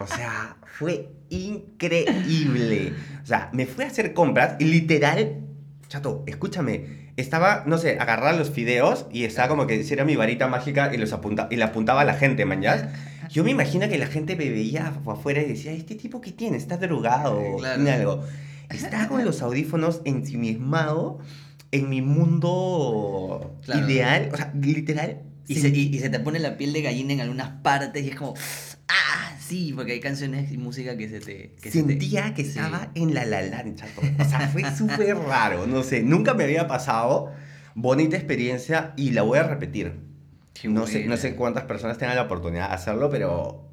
O 0.01 0.07
sea, 0.07 0.57
fue 0.65 1.11
increíble. 1.29 2.93
O 3.23 3.27
sea, 3.27 3.51
me 3.53 3.67
fui 3.67 3.85
a 3.85 3.89
hacer 3.89 4.15
compras 4.15 4.55
y 4.61 4.65
literal, 4.65 5.41
chato, 5.89 6.23
escúchame, 6.29 7.11
estaba, 7.17 7.65
no 7.67 7.79
sé, 7.79 7.99
agarrar 7.99 8.37
los 8.37 8.51
fideos 8.51 9.07
y 9.11 9.25
estaba 9.25 9.49
como 9.49 9.67
que 9.67 9.83
si 9.83 9.93
era 9.93 10.05
mi 10.05 10.15
varita 10.15 10.47
mágica 10.47 10.95
y 10.95 10.99
los 10.99 11.13
apunta 11.13 11.49
y 11.51 11.57
le 11.57 11.65
apuntaba 11.65 12.03
a 12.03 12.05
la 12.05 12.15
gente, 12.15 12.45
man, 12.45 12.63
¿ya? 12.63 12.93
Yo 13.31 13.45
me 13.45 13.51
imagino 13.51 13.89
que 13.89 13.99
la 13.99 14.07
gente 14.07 14.37
me 14.37 14.49
veía 14.51 14.93
afuera 15.07 15.43
y 15.43 15.47
decía, 15.47 15.73
¿este 15.73 15.95
tipo 15.95 16.21
qué 16.21 16.33
tiene? 16.33 16.57
¿Está 16.57 16.77
drogado? 16.77 17.57
Claro. 17.59 17.91
Algo. 17.93 18.25
Estaba 18.71 19.09
con 19.09 19.25
los 19.25 19.41
audífonos 19.43 20.03
ensimismado 20.05 21.19
en 21.73 21.89
mi 21.89 22.03
mundo 22.03 23.57
Claro. 23.65 23.89
ideal. 23.89 24.29
O 24.33 24.37
sea, 24.37 24.53
literal. 24.61 25.23
Y 25.47 25.55
se, 25.57 25.69
y, 25.69 25.95
y 25.95 25.99
se 26.01 26.11
te 26.11 26.21
pone 26.21 26.39
la 26.39 26.57
piel 26.59 26.73
de 26.75 26.83
gallina 26.83 27.13
en 27.15 27.21
algunas 27.23 27.49
partes 27.63 28.05
y 28.05 28.11
es 28.11 28.17
como, 28.17 28.35
ah, 28.89 29.33
sí, 29.41 29.73
porque 29.75 29.93
hay 29.93 30.01
canciones 30.01 30.53
y 30.53 30.59
música 30.59 30.97
que 30.99 31.09
se 31.09 31.21
te... 31.21 31.55
Que 31.63 31.71
se 31.71 31.83
te- 31.83 31.89
Sentía 31.89 32.35
que 32.35 32.43
sí. 32.45 32.51
estaba 32.51 32.91
en 32.95 33.15
la 33.15 33.25
la 33.25 33.41
Land, 33.43 33.77
chato. 33.77 34.03
O 34.21 34.25
sea, 34.29 34.41
fue 34.49 34.63
súper 34.77 35.17
raro. 35.17 35.67
No 35.67 35.83
sé, 35.83 36.03
nunca 36.03 36.35
me 36.35 36.45
había 36.45 36.67
pasado. 36.69 37.33
Bonita 37.75 38.17
experiencia 38.17 38.93
y 38.97 39.13
la 39.13 39.23
voy 39.23 39.39
a 39.39 39.45
repetir. 39.45 39.95
No 40.65 40.87
sé, 40.87 41.07
no 41.07 41.17
sé 41.17 41.37
cuántas 41.37 41.65
personas 41.65 41.99
tengan 41.99 42.17
la 42.17 42.23
oportunidad 42.23 42.69
de 42.69 42.75
hacerlo, 42.75 43.11
pero 43.11 43.71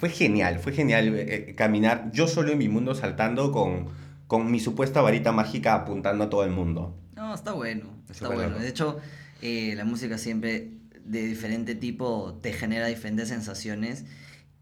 fue 0.00 0.08
genial, 0.08 0.58
fue 0.58 0.72
genial 0.72 1.14
eh, 1.14 1.50
eh, 1.50 1.54
caminar 1.54 2.10
yo 2.12 2.26
solo 2.26 2.52
en 2.52 2.58
mi 2.58 2.68
mundo 2.68 2.94
saltando 2.94 3.52
con, 3.52 3.86
con 4.26 4.50
mi 4.50 4.58
supuesta 4.58 5.00
varita 5.02 5.32
mágica 5.32 5.74
apuntando 5.74 6.24
a 6.24 6.30
todo 6.30 6.44
el 6.44 6.50
mundo. 6.50 6.96
No, 7.14 7.34
está 7.34 7.52
bueno, 7.52 7.86
está 8.10 8.28
bueno. 8.28 8.50
loco. 8.50 8.60
De 8.60 8.68
hecho, 8.68 8.98
eh, 9.42 9.74
la 9.76 9.84
música 9.84 10.18
siempre 10.18 10.70
de 11.04 11.26
diferente 11.26 11.74
tipo 11.74 12.38
te 12.42 12.52
genera 12.52 12.86
diferentes 12.86 13.28
sensaciones. 13.28 14.04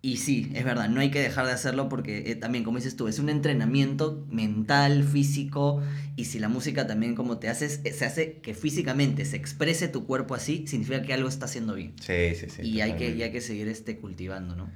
Y 0.05 0.19
sí, 0.19 0.53
es 0.53 0.67
verdad, 0.67 0.91
no 0.91 1.01
hay 1.01 1.11
que 1.11 1.19
dejar 1.19 1.47
de 1.47 1.53
hacerlo 1.53 1.89
porque 1.89 2.31
eh, 2.31 2.35
también, 2.35 2.63
como 2.63 2.77
dices 2.77 2.95
tú, 2.95 3.09
es 3.09 3.19
un 3.19 3.31
entrenamiento 3.31 4.23
mental, 4.29 5.03
físico, 5.03 5.83
y 6.15 6.27
si 6.27 6.39
la 6.39 6.51
música 6.51 6.87
también 6.87 7.15
como 7.15 7.39
te 7.39 7.49
haces, 7.49 7.81
eh, 7.85 7.93
se 7.95 8.05
hace 8.05 8.35
que 8.41 8.53
físicamente 8.53 9.25
se 9.25 9.37
exprese 9.37 9.89
tu 9.89 10.05
cuerpo 10.05 10.35
así, 10.35 10.67
significa 10.67 11.01
que 11.01 11.15
algo 11.15 11.27
está 11.27 11.47
haciendo 11.47 11.73
bien. 11.73 11.95
Sí, 12.03 12.35
sí, 12.35 12.51
sí. 12.51 12.61
y, 12.69 12.83
hay 12.83 12.97
que, 12.97 13.17
y 13.17 13.23
hay 13.23 13.33
que 13.33 13.41
seguir 13.41 13.67
este, 13.67 13.97
cultivando, 13.97 14.55
¿no? 14.55 14.71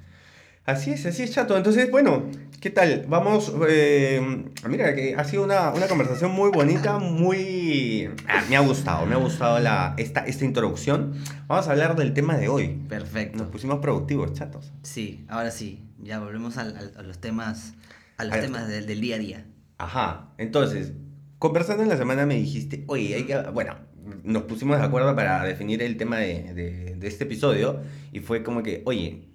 Así 0.69 0.91
es, 0.91 1.05
así 1.05 1.23
es, 1.23 1.31
chato. 1.31 1.57
Entonces, 1.57 1.89
bueno, 1.89 2.29
¿qué 2.61 2.69
tal? 2.69 3.05
Vamos, 3.07 3.51
eh, 3.67 4.21
mira, 4.67 4.93
que 4.93 5.15
ha 5.15 5.23
sido 5.23 5.43
una, 5.43 5.71
una 5.71 5.87
conversación 5.87 6.31
muy 6.31 6.51
bonita, 6.51 6.99
muy... 6.99 8.09
ah, 8.27 8.43
me 8.49 8.55
ha 8.55 8.59
gustado, 8.59 9.05
me 9.07 9.15
ha 9.15 9.17
gustado 9.17 9.59
la, 9.59 9.95
esta, 9.97 10.21
esta 10.27 10.45
introducción. 10.45 11.13
Vamos 11.47 11.67
a 11.67 11.71
hablar 11.71 11.95
del 11.95 12.13
tema 12.13 12.37
de 12.37 12.49
hoy. 12.49 12.79
Perfecto. 12.87 13.37
Nos 13.39 13.47
pusimos 13.47 13.79
productivos, 13.79 14.33
chatos. 14.33 14.71
Sí, 14.83 15.25
ahora 15.27 15.49
sí, 15.49 15.83
ya 16.03 16.19
volvemos 16.19 16.57
al- 16.57 16.77
al- 16.77 16.93
a 16.97 17.01
los 17.01 17.19
temas, 17.19 17.73
a 18.17 18.25
los 18.25 18.33
A 18.35 18.39
temas 18.41 18.67
del, 18.67 18.85
del 18.85 19.01
día 19.01 19.15
a 19.15 19.19
día. 19.19 19.45
Ajá, 19.79 20.29
entonces, 20.37 20.93
conversando 21.39 21.81
en 21.83 21.89
la 21.89 21.97
semana 21.97 22.25
me 22.27 22.35
dijiste, 22.35 22.83
oye, 22.87 23.15
hay 23.15 23.23
que, 23.23 23.37
bueno, 23.53 23.75
nos 24.23 24.43
pusimos 24.43 24.77
de 24.77 24.83
acuerdo 24.85 25.15
para 25.15 25.43
definir 25.45 25.81
el 25.81 25.97
tema 25.97 26.17
de, 26.17 26.53
de- 26.53 26.95
de 26.95 27.07
este 27.07 27.23
episodio 27.23 27.79
y 28.11 28.19
fue 28.19 28.43
como 28.43 28.61
que, 28.61 28.83
oye, 28.85 29.28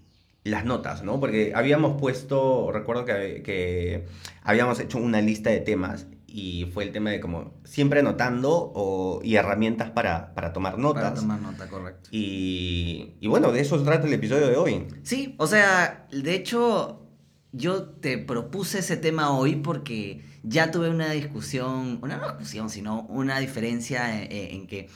las 0.44 0.64
notas, 0.66 1.02
¿no? 1.02 1.18
Porque 1.18 1.52
habíamos 1.54 2.00
puesto, 2.00 2.70
recuerdo 2.70 3.06
que, 3.06 3.42
que 3.42 4.06
habíamos 4.42 4.78
hecho 4.78 4.98
una 4.98 5.20
lista 5.22 5.50
de 5.50 5.60
temas 5.60 6.06
y 6.26 6.66
fue 6.74 6.84
el 6.84 6.92
tema 6.92 7.10
de 7.10 7.20
como 7.20 7.54
siempre 7.64 8.00
anotando 8.00 8.72
o, 8.74 9.20
y 9.22 9.36
herramientas 9.36 9.90
para, 9.90 10.34
para 10.34 10.52
tomar 10.52 10.78
notas. 10.78 11.02
Para 11.02 11.14
tomar 11.14 11.40
nota, 11.40 11.68
correcto. 11.68 12.10
Y, 12.12 13.14
y 13.20 13.26
bueno, 13.26 13.52
de 13.52 13.60
eso 13.60 13.82
trata 13.82 14.06
el 14.06 14.12
episodio 14.12 14.48
de 14.48 14.56
hoy. 14.56 14.86
Sí, 15.02 15.34
o 15.38 15.46
sea, 15.46 16.06
de 16.10 16.34
hecho, 16.34 17.06
yo 17.52 17.84
te 17.84 18.18
propuse 18.18 18.80
ese 18.80 18.98
tema 18.98 19.30
hoy 19.30 19.56
porque 19.56 20.24
ya 20.42 20.70
tuve 20.70 20.90
una 20.90 21.10
discusión, 21.10 22.00
una 22.02 22.18
no 22.18 22.28
discusión, 22.28 22.68
sino 22.68 23.02
una 23.08 23.38
diferencia 23.38 24.22
en, 24.22 24.30
en 24.30 24.66
que 24.66 24.90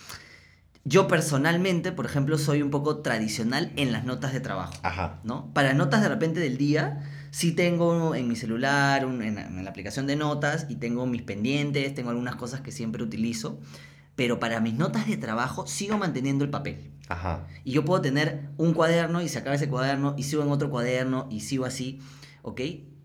yo 0.88 1.07
personalmente, 1.09 1.92
por 1.92 2.07
ejemplo, 2.07 2.38
soy 2.38 2.62
un 2.62 2.71
poco 2.71 2.99
tradicional 2.99 3.73
en 3.76 3.92
las 3.92 4.04
notas 4.04 4.33
de 4.33 4.40
trabajo. 4.40 4.73
Ajá. 4.83 5.21
¿no? 5.25 5.52
Para 5.52 5.75
notas 5.75 6.00
de 6.02 6.09
repente 6.09 6.40
del 6.40 6.57
día, 6.57 7.00
sí 7.30 7.52
tengo 7.52 8.14
en 8.14 8.26
mi 8.28 8.37
celular, 8.37 9.04
un- 9.04 9.23
en, 9.23 9.35
la, 9.37 9.47
en 9.47 9.64
la 9.64 9.71
aplicación 9.71 10.07
de 10.07 10.16
notas, 10.16 10.66
y 10.68 10.76
tengo 10.76 11.07
mis 11.07 11.23
pendientes, 11.23 11.95
tengo 11.95 12.11
algunas 12.11 12.37
cosas 12.37 12.61
que 12.62 12.73
siempre 12.73 13.02
utilizo, 13.02 13.61
pero 14.16 14.40
para 14.40 14.61
mis 14.61 14.75
notas 14.75 15.07
de 15.07 15.16
trabajo 15.16 15.66
sigo 15.66 15.99
manteniendo 15.99 16.45
el 16.45 16.50
papel. 16.50 16.90
Ajá. 17.09 17.47
Y 17.64 17.73
yo 17.73 17.85
puedo 17.85 18.00
tener 18.02 18.49
un 18.57 18.73
cuaderno 18.75 19.23
y 19.23 19.28
se 19.28 19.38
acaba 19.38 19.57
ese 19.57 19.68
cuaderno 19.68 20.14
y 20.18 20.25
sigo 20.25 20.42
en 20.42 20.50
otro 20.50 20.71
cuaderno 20.71 21.26
y 21.30 21.40
sigo 21.40 21.64
así, 21.64 22.00
¿ok? 22.42 22.61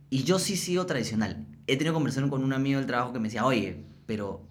Y 0.09 0.23
yo 0.23 0.39
sí 0.39 0.57
sigo 0.57 0.85
tradicional. 0.85 1.45
He 1.67 1.77
tenido 1.77 1.93
conversación 1.93 2.29
con 2.29 2.43
un 2.43 2.53
amigo 2.53 2.77
del 2.79 2.87
trabajo 2.87 3.13
que 3.13 3.19
me 3.19 3.27
decía, 3.29 3.45
oye, 3.45 3.85
pero 4.05 4.45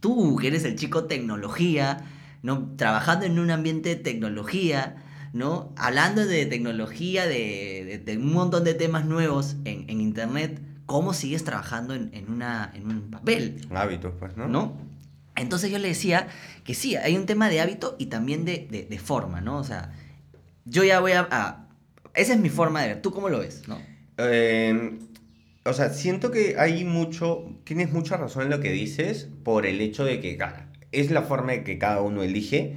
tú 0.00 0.36
que 0.36 0.48
eres 0.48 0.64
el 0.64 0.76
chico 0.76 1.04
tecnología, 1.04 2.04
¿no? 2.42 2.74
Trabajando 2.76 3.26
en 3.26 3.38
un 3.38 3.50
ambiente 3.50 3.90
de 3.90 3.96
tecnología, 3.96 4.96
¿no? 5.32 5.72
Hablando 5.76 6.24
de 6.26 6.46
tecnología, 6.46 7.26
de, 7.26 7.84
de- 7.84 7.98
de 7.98 8.16
un 8.18 8.32
montón 8.32 8.64
de 8.64 8.74
temas 8.74 9.04
nuevos 9.06 9.56
en, 9.64 9.88
en 9.88 10.00
internet, 10.00 10.60
¿cómo 10.86 11.12
sigues 11.14 11.44
trabajando 11.44 11.94
en, 11.94 12.10
en 12.14 12.30
una, 12.30 12.72
en 12.74 12.86
un 12.86 13.10
papel? 13.10 13.66
Hábitos, 13.74 14.14
pues, 14.18 14.36
¿no? 14.36 14.48
¿no? 14.48 14.76
Entonces 15.36 15.70
yo 15.70 15.78
le 15.78 15.88
decía 15.88 16.28
que 16.64 16.74
sí, 16.74 16.96
hay 16.96 17.16
un 17.16 17.26
tema 17.26 17.48
de 17.48 17.60
hábito 17.60 17.94
y 17.98 18.06
también 18.06 18.44
de, 18.44 18.66
de- 18.70 18.84
de 18.84 18.98
forma, 18.98 19.40
¿no? 19.40 19.58
O 19.58 19.64
sea, 19.64 19.92
yo 20.64 20.82
ya 20.84 21.00
voy 21.00 21.12
a, 21.12 21.28
a- 21.30 21.68
Esa 22.14 22.32
es 22.34 22.40
mi 22.40 22.48
forma 22.48 22.82
de 22.82 22.88
ver. 22.88 23.02
¿Tú 23.02 23.12
cómo 23.12 23.28
lo 23.28 23.38
ves, 23.40 23.62
no? 23.68 23.78
Eh, 24.16 24.98
o 25.64 25.72
sea, 25.72 25.90
siento 25.90 26.30
que 26.30 26.56
hay 26.58 26.84
mucho, 26.84 27.44
tienes 27.64 27.92
mucha 27.92 28.16
razón 28.16 28.44
en 28.44 28.50
lo 28.50 28.60
que 28.60 28.72
dices 28.72 29.28
por 29.44 29.66
el 29.66 29.80
hecho 29.80 30.04
de 30.04 30.20
que, 30.20 30.36
claro, 30.36 30.64
es 30.92 31.10
la 31.10 31.22
forma 31.22 31.64
que 31.64 31.78
cada 31.78 32.02
uno 32.02 32.22
elige. 32.22 32.76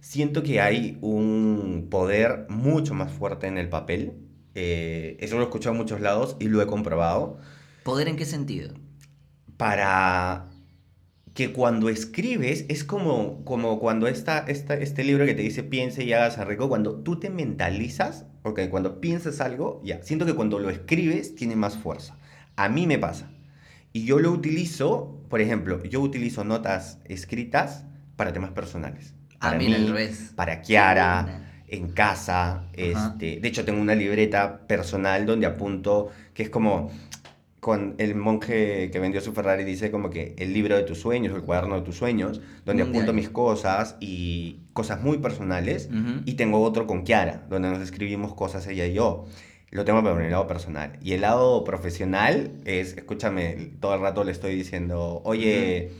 Siento 0.00 0.42
que 0.42 0.60
hay 0.60 0.98
un 1.00 1.88
poder 1.90 2.46
mucho 2.48 2.94
más 2.94 3.12
fuerte 3.12 3.46
en 3.46 3.58
el 3.58 3.68
papel. 3.68 4.14
Eh, 4.54 5.16
eso 5.20 5.36
lo 5.36 5.42
he 5.42 5.44
escuchado 5.44 5.74
en 5.74 5.80
muchos 5.80 6.00
lados 6.00 6.36
y 6.40 6.48
lo 6.48 6.62
he 6.62 6.66
comprobado. 6.66 7.38
¿Poder 7.84 8.08
en 8.08 8.16
qué 8.16 8.24
sentido? 8.24 8.74
Para 9.56 10.48
que 11.34 11.52
cuando 11.52 11.88
escribes 11.88 12.64
es 12.68 12.82
como, 12.82 13.44
como 13.44 13.78
cuando 13.78 14.08
esta, 14.08 14.38
esta, 14.40 14.74
este 14.74 15.04
libro 15.04 15.26
que 15.26 15.34
te 15.34 15.42
dice 15.42 15.62
piense 15.62 16.04
y 16.04 16.12
hágase 16.12 16.44
rico, 16.44 16.68
cuando 16.68 17.02
tú 17.02 17.20
te 17.20 17.30
mentalizas, 17.30 18.26
ok, 18.42 18.62
cuando 18.70 19.00
piensas 19.00 19.40
algo, 19.40 19.80
ya, 19.84 20.02
siento 20.02 20.26
que 20.26 20.34
cuando 20.34 20.58
lo 20.58 20.70
escribes 20.70 21.34
tiene 21.34 21.56
más 21.56 21.76
fuerza. 21.76 22.18
A 22.56 22.68
mí 22.68 22.86
me 22.86 22.98
pasa. 22.98 23.30
Y 23.92 24.04
yo 24.04 24.18
lo 24.18 24.30
utilizo, 24.30 25.20
por 25.28 25.40
ejemplo, 25.40 25.82
yo 25.84 26.00
utilizo 26.00 26.44
notas 26.44 26.98
escritas 27.06 27.84
para 28.16 28.32
temas 28.32 28.50
personales. 28.50 29.14
A 29.40 29.48
Para 29.48 29.58
mí 29.58 29.66
mí, 29.66 29.74
al 29.74 29.88
revés. 29.88 30.32
para 30.36 30.60
Kiara, 30.62 31.62
en 31.66 31.88
casa. 31.92 32.64
Este, 32.72 33.40
de 33.40 33.48
hecho, 33.48 33.64
tengo 33.64 33.80
una 33.80 33.94
libreta 33.94 34.66
personal 34.66 35.24
donde 35.26 35.46
apunto, 35.46 36.08
que 36.34 36.42
es 36.44 36.50
como 36.50 36.90
con 37.60 37.94
el 37.98 38.14
monje 38.14 38.90
que 38.90 38.98
vendió 38.98 39.20
su 39.20 39.32
Ferrari, 39.34 39.64
dice 39.64 39.90
como 39.90 40.08
que 40.08 40.34
el 40.38 40.52
libro 40.54 40.76
de 40.76 40.82
tus 40.82 40.98
sueños, 40.98 41.34
el 41.34 41.42
cuaderno 41.42 41.74
de 41.76 41.82
tus 41.82 41.96
sueños, 41.96 42.40
donde 42.64 42.82
Un 42.84 42.88
apunto 42.88 43.12
diario. 43.12 43.12
mis 43.14 43.28
cosas 43.28 43.96
y 44.00 44.60
cosas 44.72 45.02
muy 45.02 45.18
personales. 45.18 45.88
Ujú. 45.92 46.22
Y 46.24 46.34
tengo 46.34 46.60
otro 46.62 46.86
con 46.86 47.02
Kiara, 47.04 47.46
donde 47.50 47.68
nos 47.70 47.80
escribimos 47.82 48.34
cosas 48.34 48.66
ella 48.66 48.86
y 48.86 48.94
yo. 48.94 49.26
Lo 49.70 49.84
tengo 49.84 50.02
por 50.02 50.20
el 50.20 50.30
lado 50.30 50.48
personal. 50.48 50.98
Y 51.00 51.12
el 51.12 51.20
lado 51.20 51.62
profesional 51.62 52.52
es, 52.64 52.96
escúchame, 52.96 53.72
todo 53.80 53.94
el 53.94 54.00
rato 54.00 54.24
le 54.24 54.32
estoy 54.32 54.56
diciendo, 54.56 55.22
oye, 55.24 55.92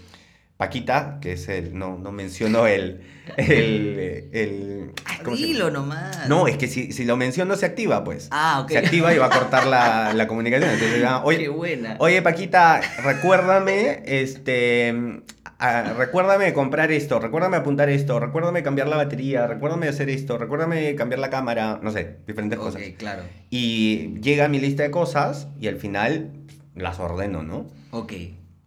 Paquita, 0.60 1.16
que 1.22 1.32
es 1.32 1.48
el, 1.48 1.76
no, 1.78 1.96
no 1.96 2.12
menciono 2.12 2.66
el, 2.66 3.00
el, 3.38 4.28
el 4.32 4.92
¿cómo 5.24 5.34
se 5.34 5.42
llama? 5.42 5.52
Dilo 5.54 5.70
nomás. 5.70 6.28
No, 6.28 6.46
es 6.48 6.58
que 6.58 6.66
si, 6.68 6.92
si 6.92 7.06
lo 7.06 7.16
menciono 7.16 7.56
se 7.56 7.64
activa, 7.64 8.04
pues. 8.04 8.28
Ah, 8.30 8.60
ok. 8.62 8.70
Se 8.72 8.76
activa 8.78 9.14
y 9.14 9.16
va 9.16 9.26
a 9.26 9.30
cortar 9.30 9.66
la, 9.66 10.12
la 10.12 10.26
comunicación. 10.26 10.68
Entonces, 10.70 11.02
ah, 11.06 11.22
Qué 11.24 11.28
oye, 11.28 11.48
buena. 11.48 11.96
oye, 11.98 12.20
Paquita, 12.20 12.82
recuérdame, 13.02 14.02
este, 14.04 15.22
ah, 15.58 15.94
recuérdame 15.96 16.52
comprar 16.52 16.92
esto, 16.92 17.18
recuérdame 17.20 17.56
apuntar 17.56 17.88
esto, 17.88 18.20
recuérdame 18.20 18.62
cambiar 18.62 18.88
la 18.88 18.96
batería, 18.96 19.46
recuérdame 19.46 19.88
hacer 19.88 20.10
esto, 20.10 20.36
recuérdame 20.36 20.94
cambiar 20.94 21.20
la 21.20 21.30
cámara, 21.30 21.80
no 21.82 21.90
sé, 21.90 22.16
diferentes 22.26 22.58
Ok, 22.58 22.64
cosas. 22.66 22.82
claro. 22.98 23.22
Y 23.48 24.20
llega 24.20 24.46
mi 24.48 24.60
lista 24.60 24.82
de 24.82 24.90
cosas 24.90 25.48
y 25.58 25.68
al 25.68 25.76
final 25.76 26.32
las 26.74 27.00
ordeno, 27.00 27.42
¿no? 27.42 27.66
Ok. 27.92 28.12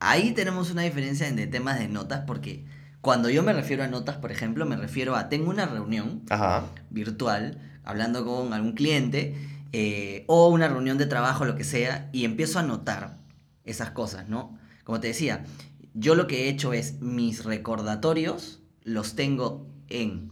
Ahí 0.05 0.33
tenemos 0.33 0.69
una 0.69 0.81
diferencia 0.81 1.31
de 1.31 1.48
temas 1.48 1.79
de 1.79 1.88
notas 1.88 2.24
porque 2.27 2.65
cuando 3.00 3.29
yo 3.29 3.41
me 3.41 3.53
refiero 3.53 3.83
a 3.83 3.88
notas, 3.88 4.17
por 4.17 4.33
ejemplo, 4.33 4.65
me 4.65 4.75
refiero 4.75 5.15
a 5.15 5.29
tengo 5.29 5.50
una 5.50 5.65
reunión 5.65 6.24
Ajá. 6.29 6.65
virtual, 6.89 7.57
hablando 7.86 8.25
con 8.25 8.51
algún 8.53 8.74
cliente, 8.74 9.33
eh, 9.72 10.25
o 10.27 10.50
una 10.50 10.67
reunión 10.67 10.98
de 10.98 11.05
trabajo, 11.05 11.45
lo 11.45 11.55
que 11.55 11.63
sea, 11.63 12.10
y 12.12 12.25
empiezo 12.25 12.60
a 12.60 12.63
notar 12.63 13.17
esas 13.63 13.91
cosas, 13.91 14.27
¿no? 14.27 14.57
Como 14.83 15.00
te 15.00 15.07
decía, 15.07 15.45
yo 15.93 16.15
lo 16.15 16.27
que 16.27 16.43
he 16.45 16.50
hecho 16.50 16.74
es 16.74 17.00
mis 17.01 17.45
recordatorios, 17.45 18.60
los 18.83 19.15
tengo 19.15 19.65
en 19.88 20.31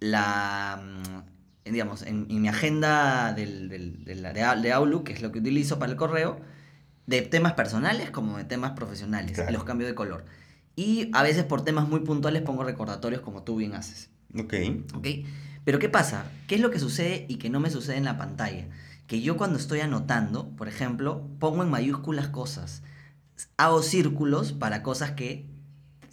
la, 0.00 0.82
mm, 0.84 1.18
en, 1.66 1.72
digamos, 1.72 2.02
en, 2.02 2.26
en 2.28 2.42
mi 2.42 2.48
agenda 2.48 3.32
del, 3.34 3.68
del- 3.68 4.04
de 4.04 4.72
Outlook, 4.72 5.04
que 5.04 5.12
es 5.12 5.22
lo 5.22 5.30
que 5.30 5.38
utilizo 5.38 5.78
para 5.78 5.92
el 5.92 5.96
correo, 5.96 6.40
de 7.06 7.22
temas 7.22 7.52
personales 7.54 8.10
como 8.10 8.38
de 8.38 8.44
temas 8.44 8.72
profesionales, 8.72 9.32
Claro. 9.36 9.52
los 9.52 9.64
cambio 9.64 9.86
de 9.86 9.94
color. 9.94 10.24
Y 10.76 11.10
a 11.12 11.22
veces 11.22 11.44
por 11.44 11.64
temas 11.64 11.88
muy 11.88 12.00
puntuales 12.00 12.42
pongo 12.42 12.64
recordatorios 12.64 13.20
como 13.22 13.42
tú 13.42 13.56
bien 13.56 13.74
haces. 13.74 14.10
Ok. 14.38 14.54
¿Ok? 14.94 15.06
Pero 15.64 15.78
¿qué 15.78 15.88
pasa? 15.88 16.24
¿Qué 16.46 16.54
es 16.56 16.60
lo 16.60 16.70
que 16.70 16.78
sucede 16.78 17.26
y 17.28 17.36
que 17.36 17.50
no 17.50 17.60
me 17.60 17.70
sucede 17.70 17.96
en 17.96 18.04
la 18.04 18.16
pantalla? 18.16 18.66
Que 19.06 19.20
yo 19.20 19.36
cuando 19.36 19.58
estoy 19.58 19.80
anotando, 19.80 20.48
por 20.56 20.68
ejemplo, 20.68 21.28
pongo 21.38 21.62
en 21.62 21.70
mayúsculas 21.70 22.28
cosas. 22.28 22.82
Hago 23.56 23.82
círculos 23.82 24.52
para 24.52 24.82
cosas 24.82 25.10
que, 25.12 25.46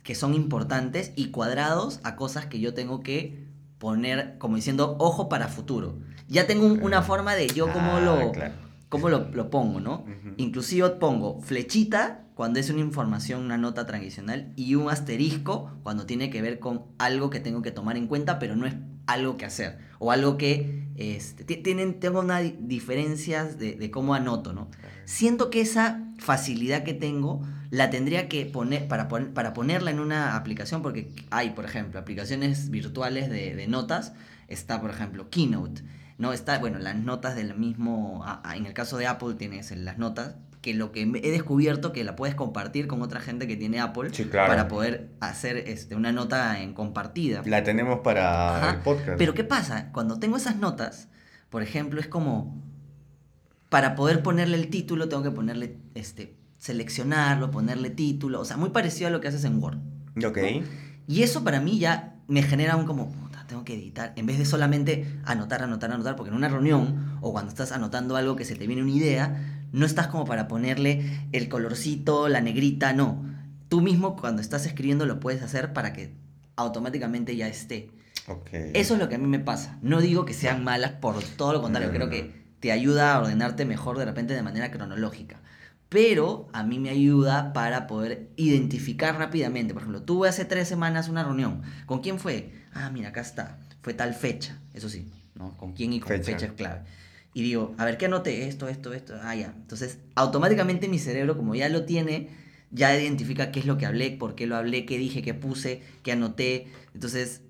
que 0.04 0.16
son 0.16 0.34
importantes 0.34 1.12
y 1.16 1.30
cuadrados 1.32 2.00
a 2.04 2.16
cosas 2.16 2.46
que 2.48 2.60
yo 2.60 2.74
tengo 2.74 3.02
que 3.02 3.46
poner 3.78 4.38
como 4.40 4.56
diciendo 4.58 4.96
ojo 5.00 5.30
para 5.30 5.48
futuro. 5.48 5.98
Ya 6.28 6.46
tengo 6.48 6.66
un- 6.66 6.84
una 6.84 7.02
forma 7.02 7.34
de 7.36 7.48
yo 7.48 7.72
cómo 7.72 7.98
Ah, 7.98 8.02
lo, 8.02 8.32
claro. 8.34 8.54
Cómo 8.90 9.10
lo, 9.10 9.30
lo 9.32 9.50
pongo, 9.50 9.80
¿no? 9.80 10.00
Ujú. 10.02 10.34
Inclusive 10.38 10.90
pongo 10.92 11.42
flechita 11.42 12.26
cuando 12.34 12.60
es 12.60 12.70
una 12.70 12.80
información, 12.80 13.44
una 13.44 13.58
nota 13.58 13.86
tradicional, 13.86 14.54
y 14.56 14.76
un 14.76 14.90
asterisco 14.90 15.72
cuando 15.84 16.06
tiene 16.06 16.30
que 16.30 16.42
ver 16.42 16.60
con 16.60 16.84
algo 16.98 17.30
que 17.30 17.40
tengo 17.40 17.62
que 17.62 17.72
tomar 17.72 17.98
en 17.98 18.08
cuenta, 18.08 18.40
pero 18.40 18.56
no 18.56 18.66
es 18.66 18.76
algo 19.08 19.38
que 19.38 19.46
hacer. 19.46 19.78
O 20.00 20.12
algo 20.12 20.38
que 20.38 20.88
este, 20.96 21.44
ti- 21.44 21.58
tienen, 21.58 22.00
tengo 22.00 22.20
unas 22.22 22.44
di- 22.44 22.56
diferencias 22.62 23.58
de, 23.60 23.76
de 23.76 23.92
cómo 23.92 24.14
anoto, 24.16 24.54
¿no? 24.54 24.70
Siento 25.06 25.50
que 25.50 25.60
esa 25.62 26.06
facilidad 26.18 26.84
que 26.84 26.94
tengo 26.94 27.42
la 27.72 27.90
tendría 27.90 28.30
que 28.30 28.46
poner 28.46 28.88
para, 28.88 29.08
pon- 29.10 29.32
para 29.34 29.54
ponerla 29.54 29.92
en 29.92 30.00
una 30.00 30.36
aplicación, 30.38 30.82
porque 30.82 31.12
hay, 31.32 31.50
por 31.52 31.66
ejemplo, 31.66 32.00
aplicaciones 32.00 32.70
virtuales 32.70 33.30
de, 33.30 33.56
de 33.56 33.68
notas. 33.68 34.14
Está, 34.48 34.80
por 34.82 34.90
ejemplo, 34.92 35.30
Keynote. 35.30 35.82
No 36.20 36.34
está, 36.34 36.60
bueno, 36.60 36.78
las 36.78 36.96
notas 36.96 37.36
del 37.36 37.56
mismo. 37.56 38.24
en 38.56 38.66
el 38.68 38.74
caso 38.74 38.98
de 38.98 39.08
Apple 39.08 39.34
tienes 39.34 39.72
las 39.76 39.98
notas. 39.98 40.36
Que 40.62 40.74
lo 40.74 40.92
que 40.92 41.04
he 41.04 41.32
descubierto 41.32 41.94
que 41.94 42.04
la 42.04 42.18
puedes 42.18 42.36
compartir 42.36 42.88
con 42.88 43.02
otra 43.02 43.22
gente 43.22 43.48
que 43.48 43.56
tiene 43.56 43.80
Apple 43.80 44.10
Sí, 44.12 44.26
claro. 44.26 44.50
para 44.50 44.68
poder 44.68 45.10
hacer 45.22 45.56
este, 45.56 45.96
una 45.96 46.12
nota 46.12 46.60
en 46.62 46.74
compartida. 46.74 47.42
La 47.46 47.64
tenemos 47.64 48.02
para 48.02 48.58
Ajá. 48.58 48.70
el 48.72 48.80
podcast. 48.82 49.18
Pero 49.18 49.34
¿qué 49.34 49.46
pasa? 49.46 49.90
Cuando 49.94 50.20
tengo 50.20 50.36
esas 50.36 50.58
notas, 50.58 51.08
por 51.50 51.64
ejemplo, 51.64 52.02
es 52.02 52.08
como, 52.08 52.62
para 53.70 53.96
poder 53.96 54.22
ponerle 54.22 54.58
el 54.58 54.70
título, 54.70 55.08
tengo 55.08 55.24
que 55.24 55.32
ponerle, 55.32 55.78
este, 55.96 56.36
seleccionarlo, 56.58 57.52
ponerle 57.52 57.90
título, 57.90 58.42
o 58.42 58.46
sea, 58.46 58.58
muy 58.58 58.72
parecido 58.72 59.08
a 59.08 59.12
lo 59.12 59.22
que 59.22 59.30
haces 59.30 59.46
en 59.46 59.64
Word. 59.64 59.78
Ok. 60.26 60.40
Y 61.08 61.24
eso 61.24 61.46
para 61.46 61.62
mí 61.62 61.80
ya 61.80 62.18
me 62.28 62.42
genera 62.44 62.76
un 62.76 62.86
como, 62.86 63.14
que 63.70 63.76
editar, 63.76 64.14
en 64.16 64.26
vez 64.26 64.40
de 64.40 64.46
solamente 64.46 65.06
anotar, 65.26 65.62
anotar, 65.62 65.92
anotar, 65.92 66.16
porque 66.16 66.32
en 66.32 66.36
una 66.36 66.50
reunión 66.50 67.18
o 67.22 67.32
cuando 67.32 67.50
estás 67.50 67.72
anotando 67.72 68.16
algo 68.16 68.36
que 68.36 68.44
se 68.44 68.56
te 68.56 68.66
viene 68.66 68.82
una 68.82 68.92
idea, 68.92 69.68
no 69.72 69.86
estás 69.86 70.08
como 70.08 70.26
para 70.26 70.48
ponerle 70.48 71.28
el 71.32 71.50
colorcito, 71.50 72.30
la 72.30 72.42
negrita, 72.42 72.94
no. 72.94 73.24
Tú 73.68 73.82
mismo 73.82 74.16
cuando 74.16 74.42
estás 74.42 74.66
escribiendo 74.66 75.06
lo 75.06 75.20
puedes 75.20 75.44
hacer 75.44 75.72
para 75.72 75.94
que 75.94 76.16
automáticamente 76.56 77.36
ya 77.36 77.48
esté. 77.48 77.92
Eso 78.74 78.94
es 78.96 79.00
lo 79.00 79.08
que 79.08 79.16
a 79.16 79.20
mí 79.20 79.28
me 79.28 79.40
pasa. 79.40 79.78
No 79.84 80.02
digo 80.02 80.26
que 80.26 80.34
sean 80.34 80.64
malas, 80.64 80.94
por 80.94 81.22
todo 81.24 81.54
lo 81.54 81.62
contrario, 81.62 81.90
No, 81.90 81.94
creo 81.94 82.08
no, 82.08 82.12
que 82.12 82.34
te 82.60 82.72
ayuda 82.72 83.14
a 83.14 83.20
ordenarte 83.20 83.66
mejor 83.66 84.00
de 84.00 84.06
repente 84.06 84.34
de 84.34 84.42
manera 84.42 84.72
cronológica. 84.72 85.40
Pero 85.90 86.48
a 86.54 86.64
mí 86.64 86.80
me 86.80 86.92
ayuda 86.92 87.52
para 87.52 87.88
poder 87.88 88.30
identificar 88.36 89.18
rápidamente. 89.18 89.74
Por 89.74 89.82
ejemplo, 89.82 90.04
tuve 90.04 90.30
hace 90.30 90.46
tres 90.46 90.68
semanas 90.68 91.10
una 91.10 91.24
reunión. 91.24 91.64
¿Con 91.88 92.02
quién 92.02 92.20
fue? 92.20 92.54
Ah, 92.74 92.92
mira, 92.92 93.10
acá 93.10 93.22
está. 93.22 93.60
Fue 93.82 93.96
tal 93.96 94.14
fecha, 94.14 94.60
eso 94.74 94.88
sí, 94.88 95.12
¿no? 95.34 95.58
Con 95.58 95.74
quién 95.74 95.94
y 95.94 96.00
con 96.00 96.10
fecha, 96.10 96.32
fecha 96.32 96.46
es 96.46 96.52
clave. 96.54 96.82
Y 97.34 97.42
digo, 97.42 97.74
a 97.78 97.86
ver, 97.86 97.98
¿qué 97.98 98.06
anoté? 98.06 98.48
Esto, 98.48 98.68
esto, 98.68 98.94
esto. 98.94 99.16
Ah, 99.22 99.36
ya. 99.36 99.54
Entonces, 99.56 99.98
automáticamente 100.16 100.88
mi 100.88 101.00
cerebro, 101.00 101.36
como 101.36 101.56
ya 101.56 101.70
lo 101.70 101.86
tiene, 101.86 102.30
ya 102.72 102.96
identifica 102.96 103.52
qué 103.52 103.60
es 103.60 103.66
lo 103.66 103.78
que 103.78 103.86
hablé, 103.88 104.12
por 104.12 104.36
qué 104.36 104.46
lo 104.46 104.56
hablé, 104.56 104.86
qué 104.86 104.98
dije, 104.98 105.24
qué 105.24 105.34
puse, 105.34 105.82
qué 106.04 106.12
anoté. 106.12 106.68
Entonces, 106.94 107.42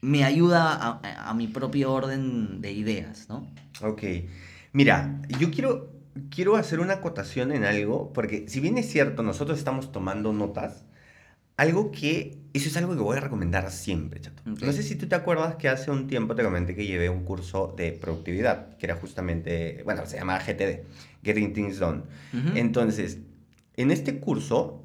me 0.00 0.24
ayuda 0.24 0.72
a, 0.72 1.30
a 1.30 1.34
mi 1.34 1.46
propio 1.46 1.92
orden 1.92 2.60
de 2.60 2.72
ideas, 2.72 3.28
¿no? 3.28 3.46
Ok. 3.82 4.02
Mira, 4.72 5.20
yo 5.38 5.50
quiero 5.50 5.97
quiero 6.30 6.56
hacer 6.56 6.80
una 6.80 6.94
acotación 6.94 7.52
en 7.52 7.64
algo, 7.64 8.12
porque 8.12 8.48
si 8.48 8.60
bien 8.60 8.78
es 8.78 8.90
cierto, 8.90 9.22
nosotros 9.22 9.58
estamos 9.58 9.92
tomando 9.92 10.32
notas, 10.32 10.84
algo 11.56 11.90
que, 11.90 12.38
eso 12.52 12.68
es 12.68 12.76
algo 12.76 12.94
que 12.94 13.02
voy 13.02 13.16
a 13.16 13.20
recomendar 13.20 13.70
siempre, 13.72 14.20
chato. 14.20 14.42
No 14.44 14.72
sé 14.72 14.82
si 14.82 14.94
tú 14.94 15.08
te 15.08 15.16
acuerdas 15.16 15.56
que 15.56 15.68
hace 15.68 15.90
un 15.90 16.06
tiempo 16.06 16.36
te 16.36 16.44
comenté 16.44 16.74
que 16.76 16.86
llevé 16.86 17.10
un 17.10 17.24
curso 17.24 17.74
de 17.76 17.92
productividad, 17.92 18.76
que 18.76 18.86
era 18.86 18.94
justamente, 18.94 19.82
bueno, 19.84 20.06
se 20.06 20.18
llamaba 20.18 20.38
GTD, 20.38 20.84
Getting 21.24 21.52
Things 21.52 21.78
Done. 21.78 22.02
Entonces, 22.54 23.18
en 23.76 23.90
este 23.90 24.20
curso, 24.20 24.84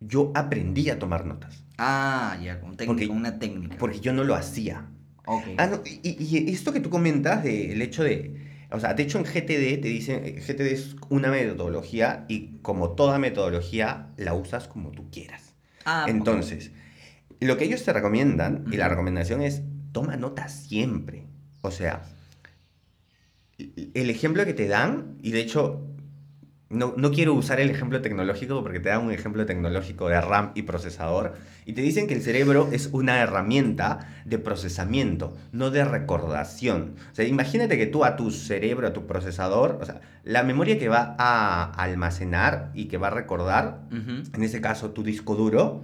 yo 0.00 0.32
aprendí 0.34 0.90
a 0.90 0.98
tomar 0.98 1.24
notas. 1.24 1.64
Ah, 1.78 2.38
ya, 2.42 2.60
con, 2.60 2.76
una 3.10 3.38
técnica. 3.38 3.76
Porque 3.78 4.00
yo 4.00 4.12
no 4.12 4.22
lo 4.22 4.34
hacía. 4.34 4.86
Okay. 5.26 5.56
Ah, 5.58 5.80
y, 5.86 6.22
y, 6.22 6.52
esto 6.52 6.74
que 6.74 6.80
tú 6.80 6.90
comentas 6.90 7.42
del 7.42 7.80
hecho 7.80 8.04
de 8.04 8.43
o 8.74 8.80
sea, 8.80 8.94
de 8.94 9.02
hecho 9.02 9.18
en 9.18 9.24
GTD 9.24 9.80
te 9.80 9.88
dicen, 9.88 10.24
eh, 10.24 10.32
GTD 10.32 10.72
es 10.72 10.96
una 11.08 11.30
metodología 11.30 12.24
y 12.28 12.58
como 12.62 12.90
toda 12.90 13.18
metodología 13.18 14.08
la 14.16 14.34
usas 14.34 14.68
como 14.68 14.90
tú 14.90 15.10
quieras. 15.10 15.54
Ah, 15.84 16.06
Entonces, 16.08 16.72
lo 17.40 17.56
que 17.56 17.64
ellos 17.64 17.84
te 17.84 17.92
recomiendan, 17.92 18.64
y 18.70 18.76
la 18.76 18.88
recomendación 18.88 19.42
es, 19.42 19.62
toma 19.92 20.16
nota 20.16 20.48
siempre. 20.48 21.26
O 21.62 21.70
sea, 21.70 22.02
el 23.58 24.10
ejemplo 24.10 24.44
que 24.44 24.54
te 24.54 24.66
dan, 24.66 25.18
y 25.22 25.30
de 25.30 25.40
hecho 25.40 25.93
no, 26.74 26.94
no, 26.96 27.10
quiero 27.10 27.34
usar 27.34 27.60
el 27.60 27.70
ejemplo 27.70 28.00
tecnológico 28.02 28.62
porque 28.62 28.80
te 28.80 28.88
dan 28.88 29.02
un 29.02 29.12
ejemplo 29.12 29.46
tecnológico 29.46 30.08
de 30.08 30.20
RAM 30.20 30.52
y 30.54 30.62
procesador 30.62 31.34
y 31.64 31.72
te 31.72 31.80
dicen 31.82 32.06
que 32.06 32.14
el 32.14 32.22
cerebro 32.22 32.68
es 32.72 32.90
una 32.92 33.20
herramienta 33.20 34.08
de 34.24 34.38
procesamiento, 34.38 35.36
no 35.52 35.70
de 35.70 35.84
recordación. 35.84 36.94
O 37.12 37.14
sea, 37.14 37.26
imagínate 37.26 37.78
que 37.78 37.86
tú 37.86 38.04
a 38.04 38.16
tu 38.16 38.30
cerebro, 38.30 38.86
a 38.86 38.92
tu 38.92 39.06
procesador, 39.06 39.78
o 39.80 39.86
sea, 39.86 40.00
la 40.24 40.42
memoria 40.42 40.78
que 40.78 40.88
va 40.88 41.14
a 41.18 41.72
almacenar 41.72 42.70
y 42.74 42.86
que 42.86 42.98
va 42.98 43.08
a 43.08 43.10
recordar, 43.10 43.80
en 43.90 44.42
ese 44.42 44.60
caso 44.60 44.90
tu 44.90 45.02
disco 45.02 45.34
duro, 45.34 45.82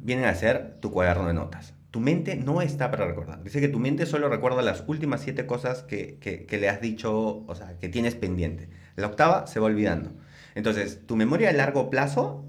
viene 0.00 0.26
a 0.26 0.34
ser 0.34 0.76
tu 0.80 0.90
cuaderno 0.90 1.26
de 1.26 1.34
notas. 1.34 1.74
Tu 1.90 2.00
mente 2.00 2.36
no 2.36 2.60
está 2.60 2.90
para 2.90 3.06
recordar. 3.06 3.42
Dice 3.42 3.60
que 3.60 3.68
tu 3.68 3.78
mente 3.78 4.04
solo 4.04 4.28
recuerda 4.28 4.60
las 4.60 4.84
últimas 4.86 5.22
siete 5.22 5.46
cosas 5.46 5.82
que, 5.82 6.18
que, 6.20 6.44
que 6.44 6.58
le 6.58 6.68
has 6.68 6.82
dicho, 6.82 7.44
o 7.46 7.54
sea, 7.54 7.78
que 7.78 7.88
tienes 7.88 8.14
pendiente. 8.14 8.68
La 8.94 9.06
octava 9.06 9.46
se 9.46 9.58
va 9.58 9.66
olvidando. 9.66 10.10
Entonces, 10.58 11.06
tu 11.06 11.14
memoria 11.14 11.50
a 11.50 11.52
largo 11.52 11.88
plazo, 11.88 12.44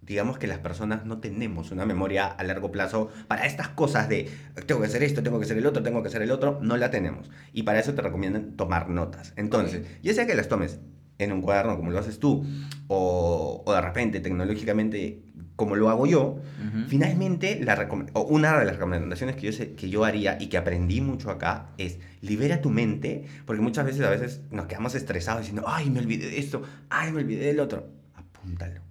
digamos 0.00 0.38
que 0.38 0.48
las 0.48 0.58
personas 0.58 1.04
no 1.04 1.20
tenemos 1.20 1.70
una 1.70 1.86
memoria 1.86 2.26
a 2.26 2.42
largo 2.42 2.72
plazo 2.72 3.10
para 3.28 3.46
estas 3.46 3.68
cosas 3.68 4.08
de 4.08 4.28
tengo 4.66 4.80
que 4.80 4.88
hacer 4.88 5.04
esto, 5.04 5.22
tengo 5.22 5.38
que 5.38 5.44
hacer 5.44 5.56
el 5.56 5.66
otro, 5.66 5.84
tengo 5.84 6.02
que 6.02 6.08
hacer 6.08 6.22
el 6.22 6.32
otro, 6.32 6.58
no 6.62 6.76
la 6.76 6.90
tenemos. 6.90 7.30
Y 7.52 7.62
para 7.62 7.78
eso 7.78 7.94
te 7.94 8.02
recomiendan 8.02 8.56
tomar 8.56 8.88
notas. 8.88 9.34
Entonces, 9.36 9.86
ya 10.02 10.14
sea 10.14 10.26
que 10.26 10.34
las 10.34 10.48
tomes 10.48 10.80
en 11.18 11.30
un 11.30 11.42
cuaderno 11.42 11.76
como 11.76 11.92
lo 11.92 12.00
haces 12.00 12.18
tú, 12.18 12.44
o, 12.88 13.62
o 13.64 13.72
de 13.72 13.80
repente 13.80 14.18
tecnológicamente 14.18 15.22
como 15.56 15.74
lo 15.74 15.88
hago 15.88 16.06
yo, 16.06 16.38
finalmente 16.86 17.58
la 17.62 17.88
una 18.14 18.58
de 18.58 18.66
las 18.66 18.74
recomendaciones 18.74 19.36
que 19.36 19.46
yo, 19.46 19.52
sé, 19.52 19.72
que 19.72 19.88
yo 19.88 20.04
haría 20.04 20.36
y 20.38 20.48
que 20.48 20.58
aprendí 20.58 21.00
mucho 21.00 21.30
acá 21.30 21.70
es 21.78 21.98
libera 22.20 22.60
tu 22.60 22.68
mente, 22.70 23.24
porque 23.46 23.62
muchas 23.62 23.86
veces 23.86 24.02
a 24.02 24.10
veces 24.10 24.42
nos 24.50 24.66
quedamos 24.66 24.94
estresados 24.94 25.40
diciendo, 25.40 25.64
ay, 25.66 25.88
me 25.88 26.00
olvidé 26.00 26.28
de 26.28 26.38
esto, 26.38 26.62
ay, 26.90 27.10
me 27.10 27.22
olvidé 27.22 27.46
del 27.46 27.60
otro. 27.60 27.88
Apúntalo. 28.14 28.82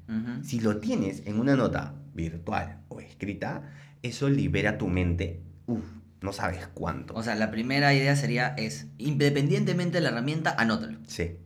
Si 0.43 0.59
lo 0.59 0.77
tienes 0.77 1.23
en 1.25 1.39
una 1.39 1.55
nota 1.55 1.95
virtual 2.13 2.79
o 2.89 2.99
escrita, 2.99 3.71
eso 4.01 4.29
libera 4.29 4.77
tu 4.77 4.87
mente. 4.87 5.41
Uf, 5.67 5.83
no 6.21 6.33
sabes 6.33 6.67
cuánto. 6.73 7.13
O 7.13 7.23
sea, 7.23 7.35
la 7.35 7.51
primera 7.51 7.93
idea 7.93 8.15
sería 8.15 8.55
es, 8.57 8.87
independientemente 8.97 9.97
de 9.97 10.01
la 10.01 10.09
herramienta, 10.09 10.55
anótalo. 10.57 10.99
Sí. 11.07 11.37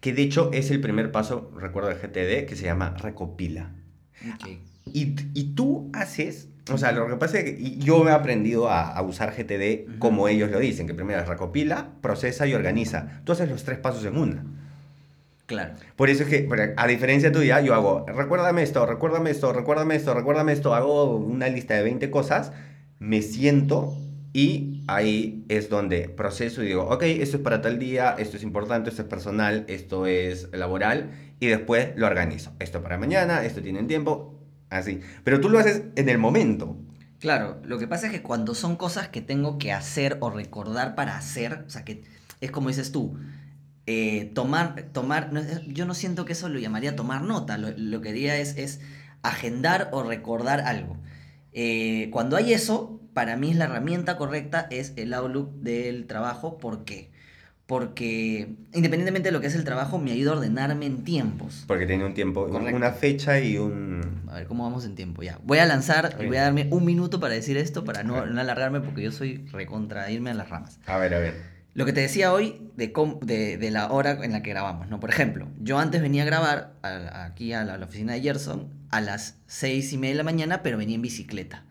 Que 0.00 0.12
de 0.12 0.22
hecho 0.22 0.50
es 0.52 0.70
el 0.70 0.80
primer 0.80 1.12
paso, 1.12 1.52
recuerdo 1.56 1.90
de 1.90 1.94
GTD, 1.94 2.48
que 2.48 2.56
se 2.56 2.64
llama 2.64 2.90
recopila. 2.98 3.72
Y, 4.92 5.16
y, 5.32 5.54
tú 5.54 5.90
haces, 5.92 6.48
o 6.70 6.78
sea, 6.78 6.92
lo 6.92 7.08
que 7.08 7.16
pasa 7.16 7.38
es 7.38 7.44
que 7.44 7.78
yo 7.78 8.06
he 8.08 8.12
aprendido 8.12 8.70
a, 8.70 9.00
usar 9.02 9.34
GTD 9.34 9.98
como 9.98 10.28
ellos 10.28 10.50
lo 10.50 10.58
dicen, 10.58 10.86
que 10.86 10.94
primero 10.94 11.24
recopila, 11.24 11.88
procesa 12.00 12.46
y 12.46 12.54
organiza. 12.54 13.22
Tú 13.24 13.32
haces 13.32 13.48
los 13.48 13.64
tres 13.64 13.78
pasos 13.78 14.04
en 14.04 14.16
una. 14.16 14.44
Claro. 15.46 15.74
Por 15.96 16.08
eso 16.08 16.22
es 16.22 16.28
que, 16.28 16.74
a 16.76 16.86
diferencia 16.86 17.32
tuya, 17.32 17.60
yo 17.60 17.74
hago, 17.74 18.06
recuérdame 18.06 18.62
esto, 18.62 18.86
recuérdame 18.86 19.30
esto, 19.30 19.52
recuérdame 19.52 19.96
esto, 19.96 20.14
recuérdame 20.14 20.52
esto, 20.52 20.74
hago 20.74 21.16
una 21.16 21.48
lista 21.48 21.74
de 21.74 21.82
20 21.82 22.10
cosas, 22.10 22.52
me 22.98 23.20
siento 23.20 23.94
y 24.36 24.82
ahí 24.88 25.44
es 25.48 25.70
donde 25.70 26.08
proceso 26.08 26.64
y 26.64 26.66
digo, 26.66 26.88
ok, 26.88 27.04
esto 27.04 27.36
es 27.36 27.42
para 27.44 27.62
tal 27.62 27.78
día, 27.78 28.16
esto 28.18 28.36
es 28.36 28.42
importante, 28.42 28.90
esto 28.90 29.02
es 29.02 29.08
personal, 29.08 29.64
esto 29.68 30.06
es 30.06 30.48
laboral, 30.52 31.12
y 31.38 31.46
después 31.46 31.90
lo 31.94 32.08
organizo. 32.08 32.52
Esto 32.58 32.82
para 32.82 32.98
mañana, 32.98 33.44
esto 33.44 33.62
tiene 33.62 33.84
tiempo, 33.84 34.34
así. 34.70 35.00
Pero 35.22 35.40
tú 35.40 35.48
lo 35.48 35.60
haces 35.60 35.84
en 35.94 36.08
el 36.08 36.18
momento. 36.18 36.76
Claro, 37.20 37.60
lo 37.64 37.78
que 37.78 37.86
pasa 37.86 38.06
es 38.06 38.12
que 38.12 38.22
cuando 38.22 38.56
son 38.56 38.74
cosas 38.74 39.06
que 39.06 39.20
tengo 39.20 39.56
que 39.56 39.72
hacer 39.72 40.18
o 40.18 40.30
recordar 40.30 40.96
para 40.96 41.16
hacer, 41.16 41.64
o 41.68 41.70
sea, 41.70 41.84
que 41.84 42.02
es 42.40 42.50
como 42.50 42.70
dices 42.70 42.90
tú, 42.90 43.16
eh, 43.86 44.32
tomar, 44.34 44.88
tomar, 44.92 45.30
yo 45.68 45.86
no 45.86 45.94
siento 45.94 46.24
que 46.24 46.32
eso 46.32 46.48
lo 46.48 46.58
llamaría 46.58 46.96
tomar 46.96 47.22
nota, 47.22 47.56
lo, 47.56 48.00
que 48.00 48.12
diría 48.12 48.36
es, 48.36 48.56
es 48.56 48.80
agendar 49.22 49.90
o 49.92 50.02
recordar 50.02 50.60
algo. 50.60 50.96
Eh, 51.52 52.08
cuando 52.10 52.36
hay 52.36 52.52
eso, 52.52 52.93
para 53.14 53.36
mí 53.36 53.52
es 53.52 53.56
la 53.56 53.64
herramienta 53.64 54.16
correcta, 54.16 54.66
es 54.70 54.92
el 54.96 55.14
Outlook 55.14 55.52
del 55.60 56.06
trabajo. 56.06 56.58
¿Por 56.58 56.84
qué? 56.84 57.10
Porque 57.66 58.48
independientemente 58.74 59.28
de 59.28 59.32
lo 59.32 59.40
que 59.40 59.46
es 59.46 59.54
el 59.54 59.64
trabajo, 59.64 59.98
me 59.98 60.12
ayuda 60.12 60.32
a 60.32 60.34
ordenarme 60.34 60.84
en 60.84 61.02
tiempos. 61.02 61.64
Porque 61.66 61.86
tiene 61.86 62.04
un 62.04 62.12
tiempo, 62.12 62.44
una 62.44 62.92
fecha 62.92 63.40
y 63.40 63.56
un... 63.56 64.22
A 64.28 64.34
ver, 64.34 64.46
¿cómo 64.46 64.64
vamos 64.64 64.84
en 64.84 64.94
tiempo? 64.94 65.22
Ya. 65.22 65.38
Voy 65.44 65.58
a 65.58 65.64
lanzar 65.64 66.16
y 66.20 66.26
voy 66.26 66.36
a 66.36 66.42
darme 66.42 66.68
un 66.70 66.84
minuto 66.84 67.20
para 67.20 67.32
decir 67.32 67.56
esto, 67.56 67.84
para 67.84 68.02
no, 68.02 68.18
alargarme, 68.18 68.80
porque 68.80 69.02
yo 69.02 69.12
soy 69.12 69.46
recontra 69.50 70.10
irme 70.10 70.30
a 70.30 70.34
las 70.34 70.50
ramas. 70.50 70.78
A 70.84 70.98
ver, 70.98 71.14
a 71.14 71.20
ver. 71.20 71.54
Lo 71.72 71.86
que 71.86 71.92
te 71.92 72.02
decía 72.02 72.32
hoy 72.32 72.70
de, 72.76 72.92
de, 73.22 73.56
de, 73.56 73.70
la 73.70 73.90
hora 73.90 74.18
en 74.22 74.32
la 74.32 74.42
que 74.42 74.50
grabamos, 74.50 74.88
¿no? 74.88 75.00
Por 75.00 75.10
ejemplo, 75.10 75.48
yo 75.58 75.78
antes 75.78 76.02
venía 76.02 76.22
a 76.22 76.26
grabar 76.26 76.74
aquí 76.82 77.52
a 77.52 77.64
la, 77.64 77.74
a 77.74 77.78
la, 77.78 77.86
oficina 77.86 78.12
de 78.12 78.20
Gerson 78.20 78.68
a 78.90 79.00
las 79.00 79.38
seis 79.46 79.92
y 79.92 79.98
media 79.98 80.12
de 80.12 80.18
la 80.18 80.24
mañana, 80.24 80.62
pero 80.62 80.76
venía 80.78 80.94
en 80.94 81.02
bicicleta. 81.02 81.64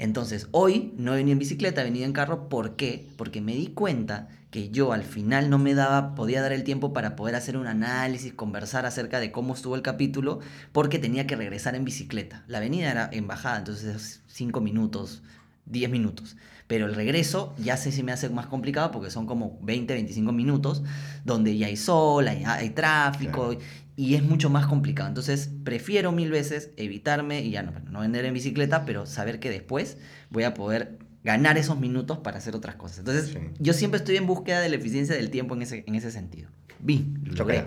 Entonces, 0.00 0.48
hoy 0.50 0.94
no 0.96 1.12
venía 1.12 1.32
en 1.32 1.38
bicicleta, 1.38 1.84
venía 1.84 2.06
en 2.06 2.14
carro. 2.14 2.48
¿Por 2.48 2.74
qué? 2.74 3.06
Porque 3.18 3.42
me 3.42 3.54
di 3.54 3.66
cuenta 3.66 4.28
que 4.50 4.70
yo 4.70 4.94
al 4.94 5.04
final 5.04 5.50
no 5.50 5.58
me 5.58 5.74
daba, 5.74 6.14
podía 6.14 6.40
dar 6.40 6.52
el 6.52 6.64
tiempo 6.64 6.94
para 6.94 7.16
poder 7.16 7.34
hacer 7.34 7.58
un 7.58 7.66
análisis, 7.66 8.32
conversar 8.32 8.86
acerca 8.86 9.20
de 9.20 9.30
cómo 9.30 9.52
estuvo 9.52 9.76
el 9.76 9.82
capítulo, 9.82 10.40
porque 10.72 10.98
tenía 10.98 11.26
que 11.26 11.36
regresar 11.36 11.74
en 11.74 11.84
bicicleta. 11.84 12.44
La 12.48 12.60
venida 12.60 12.90
era 12.90 13.10
en 13.12 13.26
bajada, 13.26 13.58
entonces 13.58 14.22
5 14.26 14.62
minutos, 14.62 15.22
10 15.66 15.90
minutos. 15.90 16.34
Pero 16.66 16.86
el 16.86 16.94
regreso 16.94 17.52
ya 17.58 17.76
sé 17.76 17.92
si 17.92 18.02
me 18.02 18.12
hace 18.12 18.30
más 18.30 18.46
complicado 18.46 18.92
porque 18.92 19.10
son 19.10 19.26
como 19.26 19.58
20, 19.60 19.92
25 19.92 20.32
minutos, 20.32 20.82
donde 21.24 21.58
ya 21.58 21.66
hay 21.66 21.76
sol, 21.76 22.26
hay, 22.26 22.70
tráfico, 22.70 23.56
y 24.00 24.14
es 24.14 24.22
mucho 24.22 24.48
más 24.48 24.66
complicado. 24.66 25.10
Entonces 25.10 25.50
prefiero 25.62 26.10
mil 26.10 26.30
veces 26.30 26.70
evitarme 26.78 27.42
y 27.42 27.50
ya 27.50 27.62
no, 27.62 27.72
no 27.90 28.00
vender 28.00 28.24
en 28.24 28.32
bicicleta, 28.32 28.86
pero 28.86 29.04
saber 29.04 29.40
que 29.40 29.50
después 29.50 29.98
voy 30.30 30.44
a 30.44 30.54
poder 30.54 30.96
ganar 31.22 31.58
esos 31.58 31.78
minutos 31.78 32.16
para 32.16 32.38
hacer 32.38 32.56
otras 32.56 32.76
cosas. 32.76 33.00
Entonces 33.00 33.36
yo 33.58 33.74
siempre 33.74 33.98
estoy 33.98 34.16
en 34.16 34.26
búsqueda 34.26 34.62
de 34.62 34.70
la 34.70 34.76
eficiencia 34.76 35.14
del 35.14 35.28
tiempo 35.28 35.54
en 35.54 35.60
ese, 35.60 35.84
en 35.86 35.94
ese 35.96 36.10
sentido. 36.10 36.48
Vi, 36.78 37.12
lo 37.24 37.34
logré. 37.34 37.64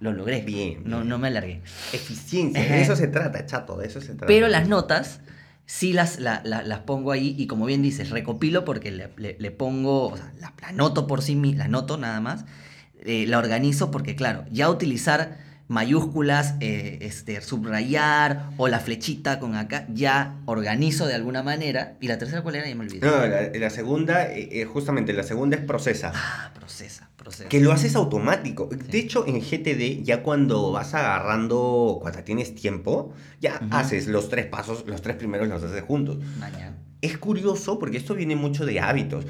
Lo 0.00 0.14
logré. 0.14 0.40
Bien, 0.40 0.80
No, 0.86 1.04
no 1.04 1.18
me 1.18 1.28
alargué. 1.28 1.60
Eficiencia, 1.92 2.62
de 2.62 2.80
eso 2.80 2.96
se 2.96 3.08
trata, 3.08 3.44
chato, 3.44 3.76
de 3.76 3.86
eso 3.86 4.00
se 4.00 4.14
trata. 4.14 4.24
Pero 4.26 4.48
las 4.48 4.66
notas 4.66 5.20
sí 5.66 5.92
las, 5.92 6.18
las 6.18 6.78
pongo 6.80 7.12
ahí 7.12 7.34
y 7.38 7.46
como 7.46 7.66
bien 7.66 7.82
dices, 7.82 8.08
recopilo 8.08 8.64
porque 8.64 8.90
le, 8.90 9.50
pongo, 9.50 10.08
o 10.08 10.16
sea, 10.16 10.32
la, 10.40 10.54
anoto 10.62 11.06
por 11.06 11.20
sí 11.20 11.36
misma, 11.36 11.58
la 11.58 11.64
anoto 11.66 11.98
nada 11.98 12.22
más, 12.22 12.46
eh, 13.00 13.26
la 13.26 13.36
organizo 13.36 13.90
porque 13.90 14.16
claro, 14.16 14.46
ya 14.50 14.70
utilizar 14.70 15.44
mayúsculas, 15.68 16.54
eh, 16.60 16.98
este, 17.02 17.40
subrayar 17.40 18.50
o 18.58 18.68
la 18.68 18.80
flechita 18.80 19.38
con 19.38 19.54
acá, 19.54 19.86
ya 19.92 20.36
organizo 20.46 21.06
de 21.06 21.14
alguna 21.14 21.42
manera. 21.42 21.96
¿Y 22.00 22.08
la 22.08 22.18
tercera 22.18 22.42
cuál 22.42 22.56
era? 22.56 22.68
Ya 22.68 22.74
me 22.74 22.82
olvidé. 22.84 23.06
No, 23.06 23.26
la, 23.26 23.48
la 23.48 23.70
segunda, 23.70 24.30
eh, 24.30 24.48
eh, 24.60 24.64
justamente 24.64 25.12
la 25.12 25.22
segunda 25.22 25.56
es 25.56 25.64
procesa. 25.64 26.12
Ah, 26.14 26.50
procesa, 26.54 27.10
procesa. 27.16 27.48
Que 27.48 27.60
lo 27.60 27.72
haces 27.72 27.96
automático. 27.96 28.66
De 28.66 28.98
hecho, 28.98 29.26
en 29.26 29.40
GTD, 29.40 30.04
ya 30.04 30.22
cuando 30.22 30.72
vas 30.72 30.94
agarrando, 30.94 31.98
cuando 32.00 32.22
tienes 32.24 32.54
tiempo, 32.54 33.14
ya 33.40 33.60
haces 33.70 34.06
los 34.06 34.28
tres 34.28 34.46
pasos, 34.46 34.84
los 34.86 35.00
tres 35.02 35.16
primeros 35.16 35.48
los 35.48 35.62
haces 35.62 35.82
juntos. 35.82 36.18
Mañana. 36.38 36.76
Es 37.00 37.18
curioso 37.18 37.78
porque 37.78 37.98
esto 37.98 38.14
viene 38.14 38.36
mucho 38.36 38.64
de 38.64 38.80
hábitos. 38.80 39.26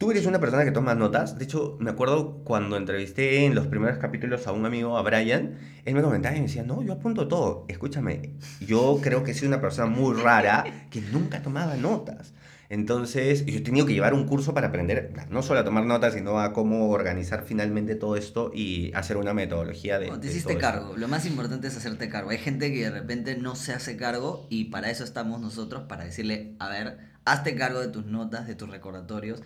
Tú 0.00 0.10
eres 0.10 0.24
una 0.24 0.40
persona 0.40 0.64
que 0.64 0.70
toma 0.70 0.94
notas. 0.94 1.36
De 1.36 1.44
hecho, 1.44 1.76
me 1.78 1.90
acuerdo 1.90 2.42
cuando 2.42 2.78
entrevisté 2.78 3.44
en 3.44 3.54
los 3.54 3.66
primeros 3.66 3.98
capítulos 3.98 4.46
a 4.46 4.52
un 4.52 4.64
amigo, 4.64 4.96
a 4.96 5.02
Brian, 5.02 5.58
él 5.84 5.94
me 5.94 6.00
comentaba 6.00 6.34
y 6.34 6.38
me 6.38 6.46
decía, 6.46 6.62
no, 6.62 6.82
yo 6.82 6.94
apunto 6.94 7.28
todo. 7.28 7.66
Escúchame, 7.68 8.32
yo 8.66 8.98
creo 9.02 9.24
que 9.24 9.34
soy 9.34 9.48
una 9.48 9.60
persona 9.60 9.90
muy 9.90 10.18
rara 10.18 10.64
que 10.88 11.02
nunca 11.02 11.42
tomaba 11.42 11.76
notas. 11.76 12.32
Entonces, 12.70 13.44
yo 13.44 13.58
he 13.58 13.60
tenido 13.60 13.84
que 13.84 13.92
llevar 13.92 14.14
un 14.14 14.26
curso 14.26 14.54
para 14.54 14.68
aprender 14.68 15.12
no 15.28 15.42
solo 15.42 15.60
a 15.60 15.64
tomar 15.64 15.84
notas, 15.84 16.14
sino 16.14 16.40
a 16.40 16.54
cómo 16.54 16.88
organizar 16.88 17.44
finalmente 17.46 17.94
todo 17.94 18.16
esto 18.16 18.52
y 18.54 18.94
hacer 18.94 19.18
una 19.18 19.34
metodología 19.34 19.98
de... 19.98 20.06
No, 20.06 20.18
te 20.18 20.28
hiciste 20.28 20.54
todo 20.54 20.60
esto. 20.60 20.66
cargo. 20.66 20.96
Lo 20.96 21.08
más 21.08 21.26
importante 21.26 21.68
es 21.68 21.76
hacerte 21.76 22.08
cargo. 22.08 22.30
Hay 22.30 22.38
gente 22.38 22.72
que 22.72 22.84
de 22.84 22.90
repente 22.90 23.36
no 23.36 23.54
se 23.54 23.74
hace 23.74 23.98
cargo 23.98 24.46
y 24.48 24.70
para 24.70 24.88
eso 24.88 25.04
estamos 25.04 25.42
nosotros, 25.42 25.82
para 25.82 26.04
decirle, 26.04 26.54
a 26.58 26.70
ver, 26.70 26.96
hazte 27.26 27.54
cargo 27.54 27.80
de 27.80 27.88
tus 27.88 28.06
notas, 28.06 28.46
de 28.46 28.54
tus 28.54 28.70
recordatorios. 28.70 29.42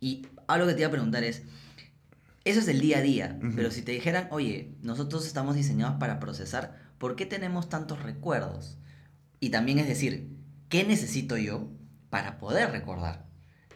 Y 0.00 0.26
algo 0.46 0.66
que 0.66 0.74
te 0.74 0.80
iba 0.80 0.88
a 0.88 0.92
preguntar 0.92 1.22
es, 1.24 1.42
eso 2.44 2.60
es 2.60 2.68
el 2.68 2.80
día 2.80 2.98
a 2.98 3.02
día, 3.02 3.38
Ujú. 3.42 3.52
pero 3.54 3.70
si 3.70 3.82
te 3.82 3.92
dijeran, 3.92 4.28
oye, 4.30 4.74
nosotros 4.82 5.26
estamos 5.26 5.54
diseñados 5.56 5.96
para 5.98 6.18
procesar, 6.20 6.78
¿por 6.98 7.16
qué 7.16 7.26
tenemos 7.26 7.68
tantos 7.68 8.02
recuerdos? 8.02 8.78
Y 9.40 9.50
también 9.50 9.78
es 9.78 9.86
decir, 9.86 10.30
¿qué 10.68 10.84
necesito 10.84 11.36
yo 11.36 11.70
para 12.08 12.38
poder 12.38 12.70
recordar? 12.70 13.26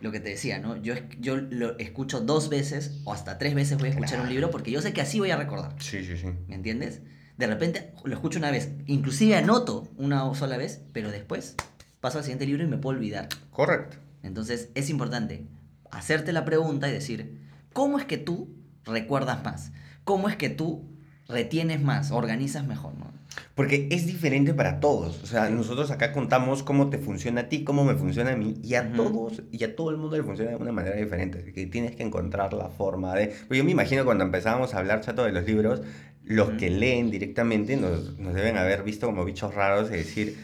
Lo 0.00 0.12
que 0.12 0.20
te 0.20 0.30
decía, 0.30 0.58
¿no? 0.58 0.76
Yo, 0.76 0.94
yo 1.20 1.36
lo 1.36 1.78
escucho 1.78 2.20
dos 2.20 2.48
veces 2.50 3.00
o 3.04 3.12
hasta 3.12 3.38
tres 3.38 3.54
veces 3.54 3.78
voy 3.78 3.88
a 3.88 3.90
escuchar 3.90 4.14
un 4.16 4.22
Claro. 4.24 4.30
libro 4.30 4.50
porque 4.50 4.70
yo 4.70 4.82
sé 4.82 4.92
que 4.92 5.00
así 5.00 5.18
voy 5.20 5.30
a 5.30 5.36
recordar. 5.36 5.74
Sí, 5.80 6.04
sí, 6.04 6.16
sí. 6.18 6.26
¿Me 6.46 6.54
entiendes? 6.56 7.00
De 7.38 7.46
repente 7.46 7.94
lo 8.04 8.12
escucho 8.14 8.38
una 8.38 8.50
vez, 8.50 8.70
inclusive 8.86 9.36
anoto 9.36 9.88
una 9.96 10.34
sola 10.34 10.56
vez, 10.56 10.82
pero 10.92 11.10
después 11.10 11.54
paso 12.00 12.18
al 12.18 12.24
siguiente 12.24 12.44
libro 12.46 12.64
y 12.64 12.66
me 12.66 12.76
puedo 12.76 12.96
olvidar. 12.98 13.28
Correcto. 13.50 13.96
Entonces 14.22 14.68
es 14.74 14.90
importante 14.90 15.46
hacerte 15.94 16.32
la 16.32 16.44
pregunta 16.44 16.88
y 16.88 16.92
decir, 16.92 17.40
¿cómo 17.72 17.98
es 17.98 18.04
que 18.04 18.18
tú 18.18 18.48
recuerdas 18.84 19.42
más? 19.44 19.72
¿Cómo 20.04 20.28
es 20.28 20.36
que 20.36 20.50
tú 20.50 20.84
retienes 21.28 21.80
más, 21.80 22.10
organizas 22.10 22.66
mejor? 22.66 22.94
¿no? 22.98 23.12
Porque 23.54 23.88
es 23.90 24.06
diferente 24.06 24.54
para 24.54 24.80
todos. 24.80 25.22
O 25.22 25.26
sea, 25.26 25.48
nosotros 25.50 25.90
acá 25.90 26.12
contamos 26.12 26.62
cómo 26.62 26.90
te 26.90 26.98
funciona 26.98 27.42
a 27.42 27.48
ti, 27.48 27.64
cómo 27.64 27.84
me 27.84 27.94
funciona 27.94 28.32
a 28.32 28.36
mí, 28.36 28.56
y 28.62 28.74
a 28.74 28.82
Ujú. 28.82 28.96
todos, 28.96 29.42
y 29.50 29.64
a 29.64 29.74
todo 29.74 29.90
el 29.90 29.96
mundo 29.96 30.16
le 30.16 30.22
funciona 30.22 30.50
de 30.50 30.56
una 30.56 30.72
manera 30.72 30.96
diferente. 30.96 31.38
Así 31.40 31.52
que 31.52 31.66
tienes 31.66 31.96
que 31.96 32.02
encontrar 32.02 32.52
la 32.52 32.68
forma 32.68 33.14
de. 33.14 33.28
Pues 33.48 33.58
yo 33.58 33.64
me 33.64 33.70
imagino 33.70 34.04
cuando 34.04 34.24
empezábamos 34.24 34.74
a 34.74 34.78
hablar 34.78 35.00
chato 35.00 35.24
de 35.24 35.32
los 35.32 35.44
libros, 35.46 35.82
los 36.24 36.48
Ujú. 36.48 36.56
que 36.58 36.70
leen 36.70 37.10
directamente 37.10 37.76
nos, 37.76 38.18
nos 38.18 38.34
deben 38.34 38.56
haber 38.56 38.82
visto 38.82 39.06
como 39.06 39.24
bichos 39.24 39.54
raros 39.54 39.88
y 39.90 39.94
decir, 39.94 40.36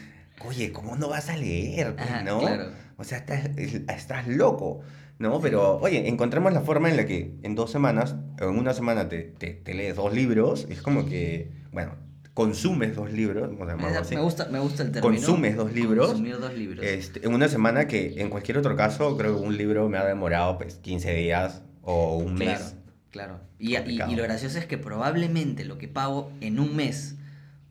oye, 0.45 0.71
¿cómo 0.71 0.95
no 0.95 1.09
vas 1.09 1.29
a 1.29 1.37
leer? 1.37 1.95
Pues, 1.95 2.09
Ajá, 2.09 2.23
¿no? 2.23 2.39
claro. 2.39 2.71
O 2.97 3.03
sea, 3.03 3.17
estás, 3.19 3.49
estás 3.57 4.27
loco. 4.27 4.81
¿No? 5.21 5.39
Pero, 5.39 5.77
oye, 5.77 6.07
encontremos 6.07 6.51
la 6.51 6.61
forma 6.61 6.89
en 6.89 6.97
la 6.97 7.05
que 7.05 7.35
en 7.43 7.55
dos 7.55 7.71
semanas, 7.71 8.15
o 8.41 8.45
en 8.49 8.57
una 8.57 8.73
semana 8.73 9.07
te, 9.07 9.21
te, 9.23 9.53
te 9.53 9.73
lees 9.73 9.95
dos 9.95 10.13
libros, 10.13 10.65
es 10.69 10.81
como 10.81 11.05
que, 11.05 11.51
bueno, 11.71 11.95
consumes 12.33 12.95
dos 12.95 13.11
libros, 13.11 13.51
así. 13.99 14.15
Me 14.15 14.21
gusta, 14.21 14.47
me 14.51 14.59
gusta 14.59 14.83
el 14.83 14.91
término. 14.91 15.13
Consumes 15.15 15.55
dos 15.55 15.71
libros. 15.73 16.07
Consumir 16.07 16.39
dos 16.39 16.53
libros. 16.55 16.83
Este, 16.85 17.25
en 17.25 17.33
una 17.33 17.47
semana 17.49 17.87
que 17.87 18.19
en 18.21 18.29
cualquier 18.29 18.57
otro 18.57 18.75
caso, 18.75 19.15
creo 19.17 19.39
que 19.39 19.45
un 19.47 19.57
libro 19.57 19.87
me 19.89 19.97
ha 19.99 20.05
demorado 20.05 20.57
pues 20.57 20.75
15 20.75 21.13
días 21.13 21.61
o 21.83 22.17
un 22.17 22.35
Claro, 22.37 22.59
mes. 22.59 22.75
claro. 23.11 23.39
Y, 23.59 23.75
y- 23.77 24.01
y 24.09 24.15
lo 24.15 24.23
gracioso 24.23 24.57
es 24.57 24.65
que 24.65 24.77
probablemente 24.79 25.65
lo 25.65 25.77
que 25.77 25.87
pago 25.87 26.31
en 26.41 26.59
un 26.59 26.75
mes 26.75 27.15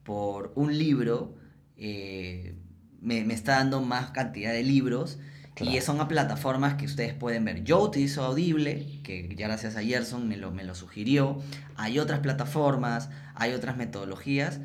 por 0.05 0.53
un 0.55 0.77
libro 0.79 1.35
eh, 1.77 2.55
me, 3.01 3.25
me 3.25 3.35
está 3.35 3.53
dando 3.57 3.81
más 3.81 4.11
cantidad 4.11 4.53
de 4.53 4.63
libros 4.63 5.19
y 5.61 5.81
son 5.81 6.01
a 6.01 6.09
plataformas 6.09 6.75
que 6.75 6.87
ustedes 6.87 7.13
pueden 7.15 7.45
ver. 7.45 7.63
Yo 7.65 7.81
utilizo 7.83 8.25
Audible, 8.25 9.01
que 9.03 9.35
ya 9.37 9.47
gracias 9.49 9.77
a 9.77 9.83
Gerson 9.83 10.27
me 10.29 10.37
lo, 10.37 10.51
me 10.51 10.65
lo 10.65 10.75
sugirió. 10.75 11.41
Hay 11.77 11.99
otras 11.99 12.21
plataformas, 12.21 13.11
hay 13.35 13.53
otras 13.53 13.77
metodologías, 13.77 14.61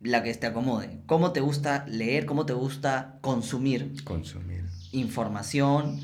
la 0.00 0.22
que 0.22 0.32
te 0.34 0.46
acomode. 0.46 1.00
¿Cómo 1.06 1.32
te 1.32 1.40
gusta 1.40 1.84
leer? 1.88 2.26
¿Cómo 2.26 2.46
te 2.46 2.52
gusta 2.52 3.18
consumir 3.20 3.94
Consumir. 4.04 4.64
información? 4.92 5.98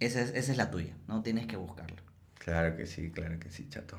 Esa 0.00 0.20
es, 0.20 0.30
esa 0.34 0.52
es 0.52 0.58
la 0.58 0.70
tuya, 0.70 0.94
¿no? 1.08 1.22
Tienes 1.22 1.46
que 1.46 1.56
buscarlo. 1.56 1.96
Claro 2.38 2.76
que 2.76 2.86
sí, 2.86 3.10
claro 3.10 3.38
que 3.38 3.50
sí, 3.50 3.68
chato. 3.68 3.98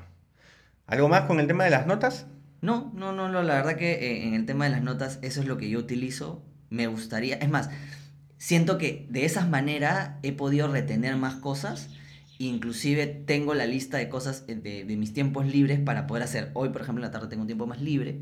¿Algo 0.86 1.08
más 1.08 1.22
con 1.22 1.40
el 1.40 1.46
tema 1.46 1.64
de 1.64 1.70
las 1.70 1.86
notas? 1.86 2.26
No, 2.60 2.92
no, 2.94 3.12
no, 3.12 3.28
no, 3.28 3.42
la 3.42 3.54
verdad 3.54 3.76
que 3.76 3.92
eh, 3.92 4.26
en 4.26 4.34
el 4.34 4.46
tema 4.46 4.64
de 4.64 4.70
las 4.70 4.82
notas 4.82 5.18
eso 5.22 5.40
es 5.40 5.46
lo 5.46 5.58
que 5.58 5.68
yo 5.68 5.78
utilizo. 5.78 6.42
Me 6.70 6.86
gustaría, 6.86 7.36
es 7.36 7.48
más, 7.48 7.70
siento 8.38 8.78
que 8.78 9.06
de 9.10 9.24
esa 9.24 9.46
manera 9.46 10.18
he 10.22 10.32
podido 10.32 10.68
retener 10.68 11.16
más 11.16 11.36
cosas. 11.36 11.88
Inclusive 12.38 13.06
tengo 13.06 13.54
la 13.54 13.66
lista 13.66 13.96
de 13.96 14.08
cosas 14.08 14.44
eh, 14.48 14.54
de, 14.56 14.84
de 14.84 14.96
mis 14.96 15.12
tiempos 15.14 15.46
libres 15.46 15.80
para 15.80 16.06
poder 16.06 16.22
hacer. 16.22 16.50
Hoy, 16.54 16.68
por 16.68 16.82
ejemplo, 16.82 17.02
en 17.02 17.08
la 17.08 17.12
tarde 17.12 17.28
tengo 17.28 17.42
un 17.42 17.46
tiempo 17.48 17.66
más 17.66 17.80
libre 17.80 18.20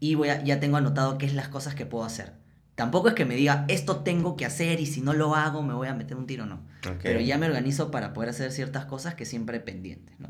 y 0.00 0.14
voy 0.16 0.28
a- 0.28 0.42
ya 0.44 0.60
tengo 0.60 0.76
anotado 0.76 1.18
qué 1.18 1.26
es 1.26 1.34
las 1.34 1.48
cosas 1.48 1.74
que 1.74 1.86
puedo 1.86 2.04
hacer. 2.04 2.32
Tampoco 2.74 3.08
es 3.08 3.14
que 3.14 3.24
me 3.24 3.36
diga, 3.36 3.64
esto 3.68 3.98
tengo 3.98 4.36
que 4.36 4.46
hacer 4.46 4.80
y 4.80 4.86
si 4.86 5.00
no 5.00 5.12
lo 5.14 5.34
hago 5.34 5.62
me 5.62 5.74
voy 5.74 5.88
a 5.88 5.94
meter 5.94 6.16
un 6.16 6.26
tiro, 6.26 6.46
no. 6.46 6.56
Ok. 6.86 7.00
Pero 7.02 7.20
ya 7.20 7.38
me 7.38 7.46
organizo 7.46 7.90
para 7.90 8.12
poder 8.12 8.30
hacer 8.30 8.52
ciertas 8.52 8.84
cosas 8.84 9.14
que 9.14 9.24
siempre 9.24 9.60
pendientes, 9.60 10.18
¿no? 10.20 10.28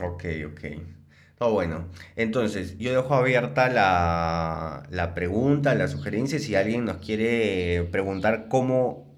Ok, 0.00 0.24
ok. 0.46 0.64
Todo 1.38 1.52
bueno. 1.52 1.86
Entonces, 2.16 2.78
yo 2.78 2.92
dejo 2.94 3.14
abierta 3.14 3.68
la, 3.68 4.84
la 4.90 5.14
pregunta, 5.14 5.74
la 5.74 5.88
sugerencia, 5.88 6.38
si 6.38 6.54
alguien 6.54 6.84
nos 6.84 6.98
quiere 6.98 7.82
preguntar 7.90 8.46
cómo, 8.48 9.12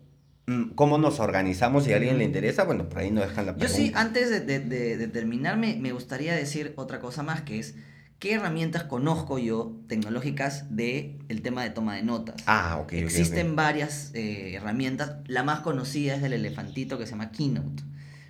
mm, 0.47 0.71
cómo 0.75 0.97
nos 0.99 1.21
organizamos, 1.21 1.85
si 1.85 1.93
a 1.93 1.97
alguien 1.97 2.17
le 2.19 2.25
interesa, 2.25 2.65
bueno, 2.65 2.89
por 2.89 2.99
ahí 3.01 3.11
nos 3.11 3.29
dejan 3.29 3.47
la 3.47 3.53
Yo 3.53 3.59
pregunta. 3.59 3.77
sí, 3.77 3.93
antes 3.95 4.31
de, 4.31 4.41
de- 4.41 4.61
de- 4.61 4.97
de 4.97 5.09
terminar, 5.09 5.59
me, 5.59 5.93
gustaría 5.93 6.35
decir 6.35 6.73
otra 6.77 7.01
cosa 7.01 7.23
más, 7.23 7.43
que 7.43 7.59
es 7.59 7.75
qué 8.19 8.33
herramientas 8.33 8.85
conozco 8.85 9.39
yo 9.39 9.77
tecnológicas 9.87 10.75
de 10.75 11.19
el 11.29 11.43
tema 11.43 11.63
de 11.65 11.71
toma 11.71 11.97
de 11.97 12.03
notas. 12.03 12.37
Ah, 12.47 12.79
ok. 12.81 12.95
Existen 12.95 13.57
varias 13.57 14.11
eh, 14.15 14.55
herramientas. 14.55 15.17
La 15.27 15.43
más 15.43 15.61
conocida 15.61 16.15
es 16.15 16.23
del 16.23 16.33
elefantito 16.33 16.97
que 16.99 17.05
se 17.05 17.11
llama 17.13 17.31
Keynote, 17.31 17.83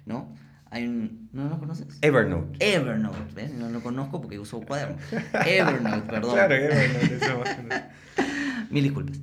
¿no? 0.06 0.34
Hay 0.76 0.86
un... 0.86 1.30
¿No 1.32 1.48
lo 1.48 1.58
conoces? 1.58 1.86
Evernote. 2.02 2.58
Evernote, 2.74 3.32
¿ves? 3.34 3.50
No 3.54 3.70
lo 3.70 3.80
conozco 3.82 4.20
porque 4.20 4.38
uso 4.38 4.60
cuaderno. 4.60 4.98
Evernote, 5.46 6.02
perdón. 6.02 6.34
Claro, 6.34 6.54
Evernote. 6.54 7.14
eso. 7.16 7.42
Mil 8.70 8.84
disculpas. 8.84 9.16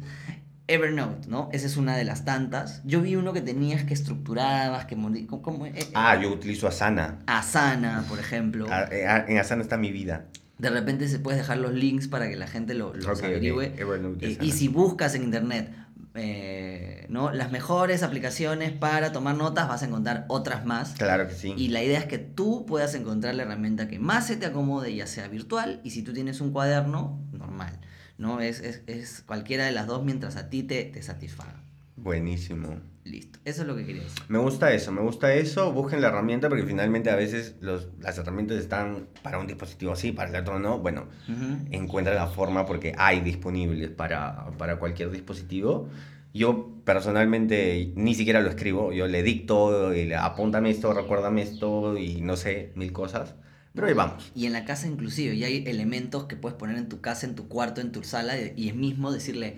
Evernote, 0.68 1.28
¿no? 1.28 1.50
Esa 1.54 1.68
es 1.68 1.78
una 1.78 1.96
de 1.96 2.06
las 2.06 2.26
tantas. 2.26 2.82
Yo 2.86 3.02
vi 3.02 3.16
uno 3.16 3.34
que 3.34 3.42
tenías 3.42 3.84
que 3.84 3.94
estructurabas, 3.94 4.86
que... 4.86 4.96
¿cómo-? 5.28 5.66
Eh, 5.68 5.74
eh, 5.76 5.86
Ah, 5.94 6.20
yo 6.20 6.32
utilizo 6.32 6.68
Asana. 6.68 7.20
Asana, 7.28 8.04
por 8.10 8.18
ejemplo. 8.18 8.66
Ah, 8.72 8.88
eh, 8.92 9.06
ah, 9.08 9.26
En 9.28 9.38
Asana 9.38 9.62
está 9.62 9.78
mi 9.78 9.92
vida. 9.92 10.26
De 10.58 10.70
repente 10.72 11.08
se 11.08 11.20
puedes 11.20 11.40
dejar 11.40 11.58
los 11.58 11.74
links 11.74 12.08
para 12.08 12.28
que 12.30 12.36
la 12.36 12.48
gente 12.48 12.74
lo, 12.74 12.94
los 12.96 13.06
Ok, 13.06 13.18
ok. 13.18 13.24
averigüe. 13.26 13.74
Evernote 13.78 14.26
y 14.28 14.32
Asana. 14.32 14.46
y 14.48 14.52
si 14.54 14.68
buscas 14.70 15.14
en 15.14 15.24
internet 15.24 15.70
eh, 16.16 17.06
¿no? 17.10 17.32
las 17.32 17.52
mejores 17.52 18.04
aplicaciones 18.04 18.72
para 18.72 19.12
tomar 19.12 19.36
notas, 19.36 19.68
vas 19.68 19.82
a 19.82 19.86
encontrar 19.86 20.26
otras 20.28 20.66
más. 20.66 20.94
Claro 20.94 21.28
que 21.28 21.34
sí. 21.34 21.54
Y 21.58 21.70
la 21.70 21.82
idea 21.82 22.00
es 22.00 22.06
que 22.06 22.20
tú 22.20 22.66
puedas 22.66 22.94
encontrar 22.96 23.36
la 23.36 23.44
herramienta 23.44 23.88
que 23.88 24.00
más 24.00 24.28
se 24.28 24.38
te 24.38 24.46
acomode, 24.46 24.94
ya 24.94 25.08
sea 25.08 25.28
virtual, 25.28 25.82
y 25.84 25.92
si 25.92 26.04
tú 26.04 26.14
tienes 26.14 26.42
un 26.42 26.52
cuaderno, 26.52 27.20
normal. 27.32 27.80
¿no? 28.18 28.42
Es, 28.42 28.60
es, 28.60 28.84
es 28.88 29.22
cualquiera 29.22 29.66
de 29.66 29.72
las 29.72 29.88
dos 29.88 30.04
mientras 30.04 30.36
a 30.36 30.50
ti 30.50 30.64
te, 30.64 30.84
te 30.86 31.02
satisfaga. 31.02 31.63
Buenísimo. 32.04 32.80
Listo. 33.06 33.40
Eso 33.44 33.64
es 33.64 33.68
lo 33.68 33.76
que 33.76 33.86
quería 33.86 34.04
decir. 34.04 34.24
Me 34.30 34.40
gusta 34.40 34.72
eso, 34.74 34.92
me 34.92 35.02
gusta 35.02 35.34
eso. 35.34 35.72
Busquen 35.74 36.02
la 36.02 36.08
herramienta 36.08 36.48
porque 36.48 36.64
finalmente 36.66 37.10
a 37.10 37.16
veces 37.16 37.56
los, 37.60 37.90
las 38.00 38.18
herramientas 38.18 38.58
están 38.58 39.08
para 39.22 39.40
un 39.40 39.48
dispositivo 39.48 39.92
así, 39.92 40.12
para 40.12 40.30
el 40.30 40.36
otro 40.36 40.60
no. 40.60 40.80
Bueno, 40.80 41.08
Ujú. 41.28 41.68
encuentra 41.72 42.14
la 42.14 42.28
forma 42.28 42.66
porque 42.66 42.94
hay 42.98 43.20
disponibles 43.22 43.90
para, 43.90 44.52
para 44.58 44.78
cualquier 44.80 45.12
dispositivo. 45.12 45.90
Yo 46.34 46.72
personalmente 46.84 47.92
ni 47.96 48.16
siquiera 48.16 48.42
lo 48.42 48.50
escribo, 48.50 48.92
yo 48.92 49.08
le 49.08 49.22
dicto, 49.22 49.94
y 49.94 50.06
le, 50.06 50.16
apúntame 50.16 50.70
esto, 50.72 50.94
recuérdame 50.94 51.44
esto 51.44 51.98
y 51.98 52.22
no 52.22 52.38
sé, 52.38 52.72
mil 52.76 52.92
cosas. 52.92 53.36
Pero 53.76 53.88
ahí 53.88 53.94
vamos. 53.94 54.32
Y 54.36 54.46
en 54.46 54.54
la 54.54 54.66
casa 54.66 54.88
inclusive, 54.88 55.38
ya 55.38 55.48
hay 55.48 55.64
elementos 55.68 56.26
que 56.26 56.36
puedes 56.36 56.58
poner 56.58 56.78
en 56.78 56.90
tu 56.90 57.02
casa, 57.02 57.28
en 57.28 57.36
tu 57.36 57.48
cuarto, 57.48 57.82
en 57.82 57.92
tu 57.92 58.04
sala, 58.04 58.34
y 58.56 58.70
es 58.70 58.76
mismo 58.76 59.12
decirle, 59.12 59.58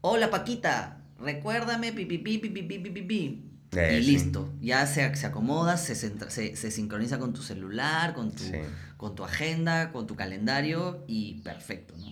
hola 0.00 0.30
Paquita, 0.30 0.97
recuérdame, 1.18 1.92
pi, 1.92 2.04
pi, 2.06 2.18
pi, 2.18 2.38
pi, 2.38 2.48
pi, 2.48 2.62
pi, 2.62 2.78
pi, 2.78 2.90
pi, 2.90 3.02
pi". 3.02 3.44
Eh, 3.76 3.98
y 4.00 4.04
sí. 4.04 4.10
listo. 4.12 4.50
Ya 4.62 4.86
se, 4.86 5.14
se 5.14 5.26
acomoda, 5.26 5.76
se, 5.76 5.94
centra- 5.94 6.30
se, 6.30 6.56
se 6.56 6.70
sincroniza 6.70 7.18
con 7.18 7.34
tu 7.34 7.42
celular, 7.42 8.14
con 8.14 8.32
tu, 8.32 8.42
Sí. 8.44 8.52
con 8.96 9.14
tu 9.14 9.24
agenda, 9.24 9.92
con 9.92 10.06
tu 10.06 10.16
calendario 10.16 11.04
y 11.06 11.40
perfecto, 11.42 11.94
¿no? 11.98 12.06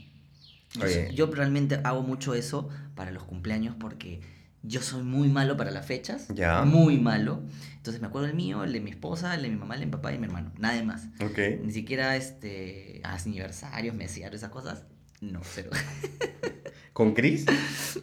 Sé- 0.86 1.10
Yo 1.14 1.26
realmente 1.26 1.80
hago 1.84 2.02
mucho 2.02 2.34
eso 2.34 2.68
para 2.94 3.10
los 3.10 3.22
cumpleaños 3.24 3.74
porque 3.80 4.20
yo 4.62 4.82
soy 4.82 5.02
muy 5.02 5.28
malo 5.28 5.56
para 5.56 5.70
las 5.70 5.86
fechas. 5.86 6.26
Ya. 6.34 6.62
Muy 6.64 6.98
malo. 6.98 7.40
Entonces 7.76 8.02
me 8.02 8.08
acuerdo 8.08 8.28
el 8.28 8.34
mío, 8.34 8.62
el 8.64 8.72
de 8.74 8.80
mi 8.80 8.90
esposa, 8.90 9.34
el 9.34 9.42
de 9.42 9.48
mi 9.48 9.56
mamá, 9.56 9.74
el 9.74 9.80
de 9.80 9.86
mi 9.86 9.92
papá 9.92 10.12
y 10.12 10.18
mi 10.18 10.26
hermano. 10.26 10.52
Nada 10.58 10.82
más. 10.82 11.06
Ok. 11.22 11.38
Ni 11.62 11.72
siquiera 11.72 12.16
este, 12.16 13.00
aniversarios, 13.04 13.94
mesiarios, 13.94 14.40
esas 14.42 14.50
cosas. 14.50 14.84
No, 15.20 15.40
cero. 15.42 15.70
¿Con 16.92 17.12
Chris? 17.12 17.44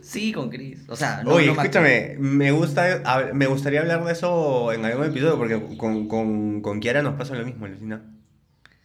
sí, 0.03 0.31
con 0.33 0.49
Chris. 0.51 0.81
O 0.87 0.95
sea, 0.95 1.23
no, 1.23 1.31
Oye, 1.33 1.47
no 1.47 1.55
me- 1.55 1.61
escúchame, 1.63 2.15
me, 2.19 2.51
gusta, 2.51 3.01
a- 3.05 3.33
me 3.33 3.47
gustaría 3.47 3.79
hablar 3.81 4.03
de 4.05 4.11
eso 4.11 4.71
en 4.71 4.85
algún 4.85 5.05
episodio 5.05 5.37
porque 5.37 5.59
con, 5.77 6.07
con, 6.07 6.61
con 6.61 6.79
Kiara 6.79 7.01
nos 7.01 7.15
pasa 7.15 7.33
lo 7.35 7.43
mismo, 7.45 7.67
Lucina. 7.67 8.03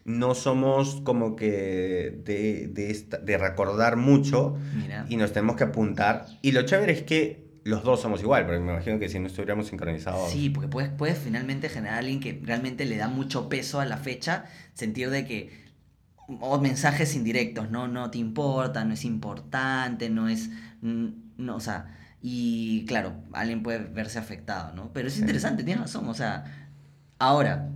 No 0.06 0.34
somos 0.34 1.02
como 1.02 1.36
que 1.36 2.22
de, 2.24 2.68
de, 2.72 2.90
esta- 2.90 3.18
de 3.18 3.36
recordar 3.36 3.96
mucho 3.96 4.56
Mira. 4.74 5.04
y 5.10 5.16
nos 5.16 5.32
tenemos 5.34 5.56
que 5.56 5.64
apuntar. 5.64 6.24
Y 6.40 6.52
lo 6.52 6.62
chévere 6.62 6.92
es 6.94 7.02
que 7.02 7.46
los 7.64 7.82
dos 7.84 8.00
somos 8.00 8.22
igual, 8.22 8.46
porque 8.46 8.60
me 8.60 8.72
imagino 8.72 8.98
que 8.98 9.10
si 9.10 9.18
no 9.18 9.26
estuviéramos 9.26 9.66
sincronizados. 9.66 10.30
Sí, 10.30 10.48
porque 10.48 10.68
puedes, 10.68 10.90
puedes 10.90 11.18
finalmente 11.18 11.68
generar 11.68 11.96
a 11.96 11.98
alguien 11.98 12.20
que 12.20 12.40
realmente 12.42 12.86
le 12.86 12.96
da 12.96 13.08
mucho 13.08 13.50
peso 13.50 13.78
a 13.80 13.84
la 13.84 13.98
fecha, 13.98 14.46
sentir 14.72 15.10
de 15.10 15.26
que 15.26 15.67
o 16.40 16.60
mensajes 16.60 17.14
indirectos, 17.14 17.70
no, 17.70 17.88
no 17.88 18.10
te 18.10 18.18
importa, 18.18 18.84
no 18.84 18.94
es 18.94 19.04
importante, 19.04 20.10
no 20.10 20.28
es, 20.28 20.50
no, 20.82 21.56
o 21.56 21.60
sea, 21.60 21.96
y 22.22 22.84
claro, 22.86 23.14
alguien 23.32 23.62
puede 23.62 23.78
verse 23.78 24.18
afectado, 24.18 24.74
¿no? 24.74 24.92
Pero 24.92 25.08
es 25.08 25.14
Sí. 25.14 25.20
interesante, 25.20 25.64
tienes 25.64 25.82
razón, 25.84 26.08
o 26.08 26.14
sea, 26.14 26.44
ahora, 27.18 27.70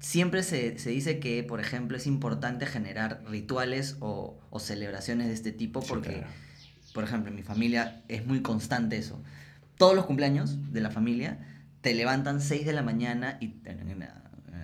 siempre 0.00 0.42
se, 0.42 0.78
se 0.78 0.90
dice 0.90 1.18
que, 1.20 1.42
por 1.44 1.60
ejemplo, 1.60 1.96
es 1.96 2.06
importante 2.06 2.66
generar 2.66 3.22
rituales 3.26 3.96
o, 4.00 4.38
o 4.50 4.58
celebraciones 4.60 5.26
de 5.28 5.34
este 5.34 5.52
tipo 5.52 5.82
Sí, 5.82 5.88
porque, 5.88 6.10
claro. 6.14 6.28
por 6.92 7.04
ejemplo, 7.04 7.30
en 7.30 7.36
mi 7.36 7.42
familia 7.42 8.02
es 8.08 8.26
muy 8.26 8.42
constante 8.42 8.96
eso. 8.96 9.22
Todos 9.76 9.94
los 9.96 10.06
cumpleaños 10.06 10.72
de 10.72 10.80
la 10.80 10.90
familia 10.90 11.38
te 11.82 11.94
levantan 11.94 12.40
6 12.40 12.66
de 12.66 12.72
la 12.72 12.82
mañana 12.82 13.38
y 13.40 13.48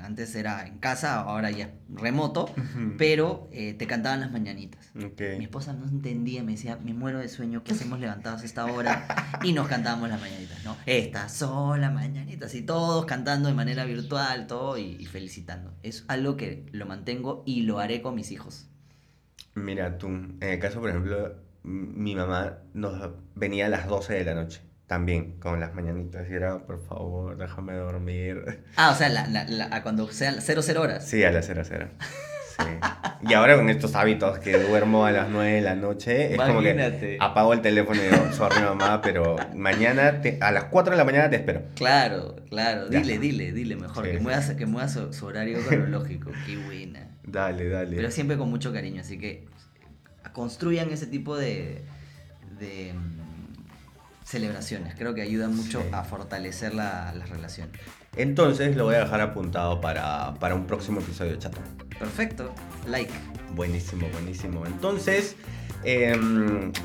antes 0.04 0.34
era 0.34 0.66
en 0.66 0.78
casa, 0.78 1.20
ahora 1.20 1.50
ya 1.50 1.70
remoto, 1.88 2.52
pero 2.98 3.48
eh, 3.52 3.74
te 3.74 3.86
cantaban 3.86 4.20
las 4.20 4.30
mañanitas. 4.30 4.90
Ok. 4.96 5.20
Mi 5.38 5.44
esposa 5.44 5.72
no 5.72 5.86
entendía, 5.86 6.42
me 6.42 6.52
decía, 6.52 6.78
me 6.82 6.94
muero 6.94 7.18
de 7.18 7.28
sueño, 7.28 7.62
¿qué 7.64 7.72
hacemos 7.72 8.00
levantados 8.00 8.42
a 8.42 8.44
esta 8.44 8.66
hora? 8.66 9.06
Y 9.42 9.52
nos 9.52 9.68
cantábamos 9.68 10.08
las 10.08 10.20
mañanitas, 10.20 10.64
¿no? 10.64 10.76
Estas 10.86 11.32
son 11.32 11.80
las 11.80 11.92
mañanitas, 11.92 12.54
y 12.54 12.62
todos 12.62 13.04
cantando 13.04 13.48
de 13.48 13.54
manera 13.54 13.84
virtual, 13.84 14.46
todo, 14.46 14.78
y, 14.78 14.96
y 14.98 15.06
felicitando. 15.06 15.74
Es 15.82 16.04
algo 16.08 16.36
que 16.36 16.66
lo 16.72 16.86
mantengo 16.86 17.42
y 17.46 17.62
lo 17.62 17.78
haré 17.78 18.00
con 18.00 18.14
mis 18.14 18.30
hijos. 18.30 18.66
Mira, 19.54 19.98
tú, 19.98 20.08
en 20.08 20.38
el 20.40 20.58
caso, 20.58 20.80
por 20.80 20.90
ejemplo, 20.90 21.34
mi 21.64 22.14
mamá 22.14 22.58
nos 22.74 23.10
venía 23.34 23.66
a 23.66 23.68
las 23.68 23.88
12 23.88 24.14
de 24.14 24.24
la 24.24 24.34
noche, 24.34 24.60
también, 24.86 25.38
con 25.40 25.60
las 25.60 25.74
mañanitas, 25.74 26.28
y 26.30 26.34
era, 26.34 26.58
por 26.66 26.84
favor, 26.86 27.36
déjame 27.36 27.72
dormir. 27.74 28.62
Ah, 28.76 28.90
o 28.90 28.94
sea, 28.94 29.08
la, 29.08 29.26
la- 29.28 29.44
la- 29.44 29.74
a 29.74 29.82
cuando 29.82 30.10
sean 30.10 30.40
00 30.40 30.80
horas. 30.80 31.06
Sí, 31.08 31.22
a 31.24 31.30
las 31.30 31.46
0 31.46 31.62
0. 31.64 31.88
Sí. 32.56 32.64
Y 33.28 33.34
ahora 33.34 33.56
con 33.56 33.68
estos 33.68 33.96
hábitos 33.96 34.38
que 34.38 34.56
duermo 34.56 35.06
a 35.06 35.10
las 35.10 35.28
9 35.28 35.54
de 35.54 35.60
la 35.60 35.74
noche, 35.74 36.32
es 36.34 36.38
como 36.40 36.60
que 36.60 36.70
Imagínate. 36.70 37.16
apago 37.20 37.52
el 37.52 37.60
teléfono 37.62 38.00
y 38.00 38.04
digo, 38.06 38.32
sorry 38.32 38.60
mamá, 38.60 39.00
pero 39.02 39.34
mañana, 39.56 40.20
te- 40.20 40.38
a 40.40 40.52
las 40.52 40.64
4 40.64 40.92
de 40.92 40.96
la 40.98 41.04
mañana 41.04 41.30
te 41.30 41.36
espero. 41.36 41.62
Claro, 41.74 42.36
claro, 42.48 42.88
Ya 42.90 43.00
dile, 43.00 43.18
dile, 43.18 43.52
dile 43.52 43.74
mejor, 43.76 44.04
Sí, 44.04 44.12
que 44.12 44.20
muevas, 44.20 44.50
que 44.50 44.66
muevas 44.66 44.92
su, 44.92 45.12
su 45.12 45.26
horario 45.26 45.58
cronológico. 45.66 46.30
Qué 46.46 46.56
buena. 46.58 47.08
Dale, 47.24 47.68
dale. 47.68 47.96
Pero 47.96 48.10
siempre 48.12 48.36
con 48.36 48.48
mucho 48.50 48.72
cariño, 48.72 49.00
así 49.00 49.18
que 49.18 49.46
construyan 50.32 50.90
ese 50.90 51.06
tipo 51.08 51.36
de, 51.36 51.82
de 52.60 52.92
celebraciones. 54.24 54.94
Creo 54.96 55.14
que 55.14 55.22
ayudan 55.22 55.54
mucho 55.54 55.80
Sí. 55.82 55.88
a 55.92 56.02
fortalecer 56.02 56.74
la, 56.74 57.12
las 57.14 57.28
relaciones. 57.30 57.78
Entonces 58.16 58.76
lo 58.76 58.84
voy 58.84 58.94
a 58.96 59.00
dejar 59.00 59.20
apuntado 59.20 59.80
para, 59.80 60.34
para 60.34 60.54
un 60.54 60.66
próximo 60.66 61.00
episodio, 61.00 61.36
chato. 61.36 61.58
Perfecto, 61.98 62.52
like. 62.88 63.12
Buenísimo, 63.54 64.08
buenísimo. 64.12 64.66
Entonces, 64.66 65.36
eh, 65.84 66.12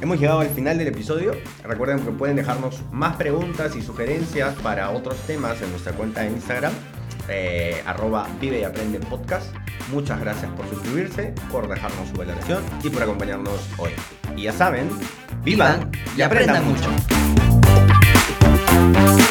hemos 0.01 0.19
llegado 0.19 0.41
al 0.41 0.49
final 0.49 0.77
del 0.77 0.87
episodio. 0.89 1.31
Recuerden 1.63 1.99
que 2.01 2.11
pueden 2.11 2.35
dejarnos 2.35 2.81
más 2.91 3.15
preguntas 3.15 3.75
y 3.75 3.81
sugerencias 3.81 4.53
para 4.61 4.89
otros 4.91 5.17
temas 5.25 5.61
en 5.61 5.71
nuestra 5.71 5.93
cuenta 5.93 6.21
de 6.21 6.31
Instagram, 6.31 6.73
eh, 7.29 7.81
arroba 7.85 8.27
vive 8.39 8.59
y 8.61 8.63
aprende 8.63 8.99
podcast. 8.99 9.53
Muchas 9.91 10.19
gracias 10.19 10.51
por 10.51 10.67
suscribirse, 10.69 11.33
por 11.51 11.67
dejarnos 11.67 12.09
su 12.09 12.15
valoración 12.15 12.63
y 12.83 12.89
por 12.89 13.03
acompañarnos 13.03 13.59
hoy. 13.77 13.91
Y 14.35 14.43
ya 14.43 14.53
saben, 14.53 14.89
vivan, 15.43 15.89
Vivan 15.89 15.91
y 16.17 16.21
aprendan 16.21 16.65
mucho. 16.65 16.89
mucho. 18.89 19.28